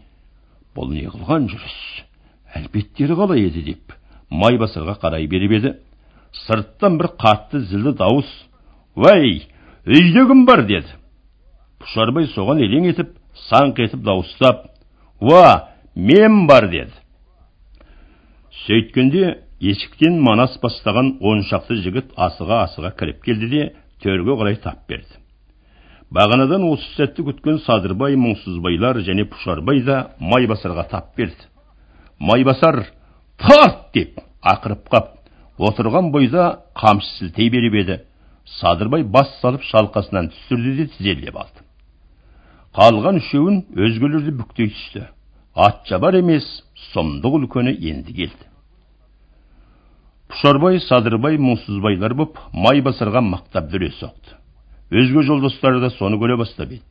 бұл 0.75 0.91
не 0.97 1.07
қылған 1.07 1.47
жүріс? 1.53 1.79
Әлпеттері 2.57 3.15
қалай 3.15 3.47
еді? 3.47 3.63
деп. 3.63 3.98
Майбасарға 4.31 4.99
қарай 5.03 5.27
беріп 5.31 5.55
еді. 5.59 5.75
Сырттан 6.47 6.99
бір 7.01 7.13
қатты 7.21 7.61
зілді 7.71 7.95
дауыс 7.99 8.29
уәй 8.97 9.47
үйде 9.87 10.27
кім 10.29 10.45
бар? 10.47 10.65
деді. 10.67 10.97
Пұшарбай 11.81 12.29
соған 12.35 12.63
елең 12.65 12.89
етіп 12.91 13.15
саңқ 13.49 13.85
етіп 13.87 14.03
дауыстап 14.05 14.67
уа 15.21 15.69
мен 15.95 16.47
бар 16.47 16.69
деді. 16.69 16.93
Сөйткенде 18.67 19.39
есіктен 19.61 20.21
манас 20.21 20.59
бастаған 20.63 21.17
он 21.21 21.45
шақты 21.49 21.79
жігіт 21.83 22.13
асыға 22.17 22.65
асыға 22.67 22.93
кіріп 22.99 23.23
келді 23.25 23.49
де 23.49 23.65
төрге 24.03 24.37
қарай 24.39 24.59
тап 24.63 24.85
берді. 24.89 25.19
Бағанадан 26.11 26.65
осы 26.69 26.87
сәтті 26.97 27.25
күткен 27.27 27.59
садырбай 27.67 28.17
мұңсызбайлар 28.17 29.03
және 29.05 29.27
пұшарбай 29.29 29.83
да 29.85 29.99
майбасарға 30.21 30.87
тап 30.91 31.17
берді. 31.17 31.49
Майбасар 32.19 32.87
тарт 33.39 33.93
деп 33.95 34.19
ақырып 34.43 34.89
қап 34.93 35.15
отырған 35.59 36.11
бойда 36.13 36.65
қамшы 36.75 37.09
сілтей 37.19 37.51
беріп 37.51 37.75
еді. 37.83 38.01
Садырбай 38.61 39.05
бас 39.05 39.31
салып 39.43 39.63
шалқасынан 39.71 40.31
түсірді 40.33 40.75
де 40.77 40.87
тізерлеп 40.95 41.37
алды. 41.37 41.65
Қалған 42.75 43.21
үшеуін 43.21 43.63
өзгелерді 43.77 44.35
бүктей 44.39 44.71
түсті. 44.73 45.09
Атшабар 45.55 46.19
емес 46.21 46.47
сұмдық 46.93 47.39
үлкені 47.41 47.75
енді 47.91 48.15
келді. 48.15 48.45
Пұшарбай 50.29 50.81
садырбай 50.85 51.39
мұңсызбайлар 51.41 52.15
боп 52.15 52.39
майбасарға 52.53 53.23
мақтап 53.25 53.71
дүре 53.73 53.91
соқты. 53.97 54.37
Өзге 54.91 55.23
жолдастары 55.25 55.81
да 55.81 55.91
соны 55.91 56.19
көре 56.21 56.37
бастап 56.37 56.71
еді. 56.71 56.83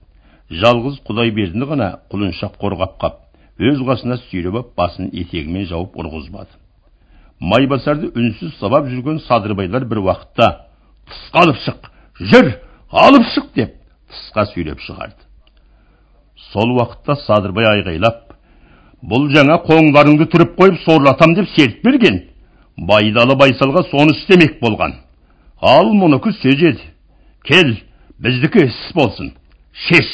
Жалғыз 0.50 1.02
құдайбердіні 1.08 1.68
ғана 1.70 1.90
құлыншақ 2.12 2.58
қорғап 2.62 2.98
қап 3.02 3.22
өз 3.58 3.82
қасына 3.82 4.20
сүйреп 4.28 4.74
басын 4.78 5.10
етегімен 5.14 5.66
жауып 5.70 5.98
ұрғызбады. 5.98 6.54
Майбасарды 7.40 8.12
үнсіз 8.14 8.58
сабап 8.60 8.88
жүрген 8.90 9.20
садырбайлар 9.26 9.86
бір 9.86 10.04
уақытта 10.06 10.48
тысқа 11.10 11.44
алып 11.44 11.60
шық 11.66 11.90
жүр 12.32 12.52
алып 12.92 13.26
шық! 13.34 13.50
деп 13.56 13.74
тысқа 14.10 14.46
сүйреп 14.54 14.82
шығарды. 14.82 15.22
Сол 16.52 16.76
уақытта 16.78 17.18
садырбай 17.26 17.66
айғайлап 17.66 18.34
бұл 19.02 19.30
жаңа 19.34 19.60
қоңдарыңды 19.66 20.30
түріп 20.34 20.56
қойып 20.58 20.82
сорлатам 20.84 21.34
деп 21.38 21.50
серт 21.56 21.82
берген 21.84 22.24
байдалы 22.78 23.38
байсалға 23.38 23.88
соны 23.90 24.14
істемек 24.14 24.60
болған. 24.62 24.94
Ал 25.62 25.94
мұныкі 25.94 26.34
сөз 26.42 26.62
еді 26.62 26.92
кел 27.44 27.74
біздікі 28.22 28.66
іс 28.66 28.78
болсын 28.94 29.34
шеш 29.88 30.10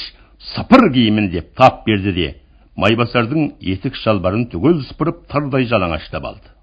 сыпыр 0.56 0.92
киімін! 0.94 1.30
деп 1.32 1.56
тап 1.56 1.86
берді 1.86 2.12
де 2.12 2.30
майбасардың 2.76 3.54
етік 3.62 3.96
шалбарын 4.02 4.48
түгел 4.52 4.82
сыпырып 4.90 5.26
тырдай 5.32 5.68
жалаңаштап 5.70 6.26
алды. 6.26 6.54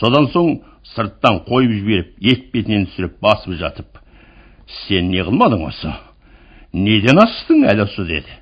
Содан 0.00 0.28
соң 0.34 0.56
сырттан 0.94 1.42
қойып 1.48 1.76
жіберіп 1.78 2.16
ет 2.32 2.48
бетінен 2.52 2.88
түсіріп 2.90 3.20
басып 3.22 3.58
жатып 3.60 4.00
сен 4.86 5.10
не 5.10 5.22
қылмадың 5.22 5.68
осы? 5.68 5.92
Неден 6.72 7.20
астың 7.22 7.68
әлі 7.70 7.86
осы? 7.86 8.06
деді. 8.08 8.40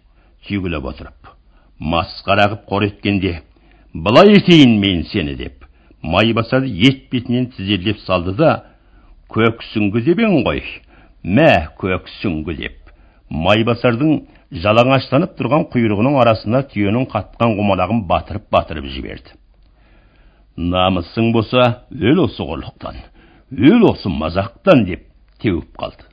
Түйгілеп 0.48 0.88
отырып 0.88 1.22
масқара 1.82 2.48
қып 2.52 2.66
қор 2.68 2.84
еткенде 2.86 3.40
былай 3.92 4.36
етейін 4.36 4.78
мен 4.80 5.02
сені 5.10 5.34
деп 5.36 5.64
майбасарды 6.02 6.70
ет 6.86 7.08
бетінен 7.10 7.48
тізерлеп 7.56 7.98
салды 8.06 8.34
да 8.38 8.52
көксүңгі 9.34 10.04
деп 10.06 10.22
ең 10.22 10.38
ғой 10.46 10.62
мә 11.24 11.50
көксүңгі 11.80 12.56
деп 12.60 12.92
майбасардың 13.30 14.22
жалаңаштанып 14.52 15.36
тұрған 15.38 15.64
құйрығының 15.72 16.18
арасына 16.20 16.60
түйенің 16.72 17.06
қатқан 17.12 17.56
құмалағын 17.56 18.02
батырып 18.08 18.50
батырып 18.52 18.88
жіберді. 18.92 19.32
Намысың 20.56 21.32
болса 21.32 21.84
өл 21.90 22.26
осы 22.26 22.44
қорлықтан 22.44 23.00
өл 23.52 23.88
осы 23.88 24.12
мазақтан! 24.12 24.84
деп 24.84 25.06
теуіп 25.40 25.72
қалды. 25.78 26.04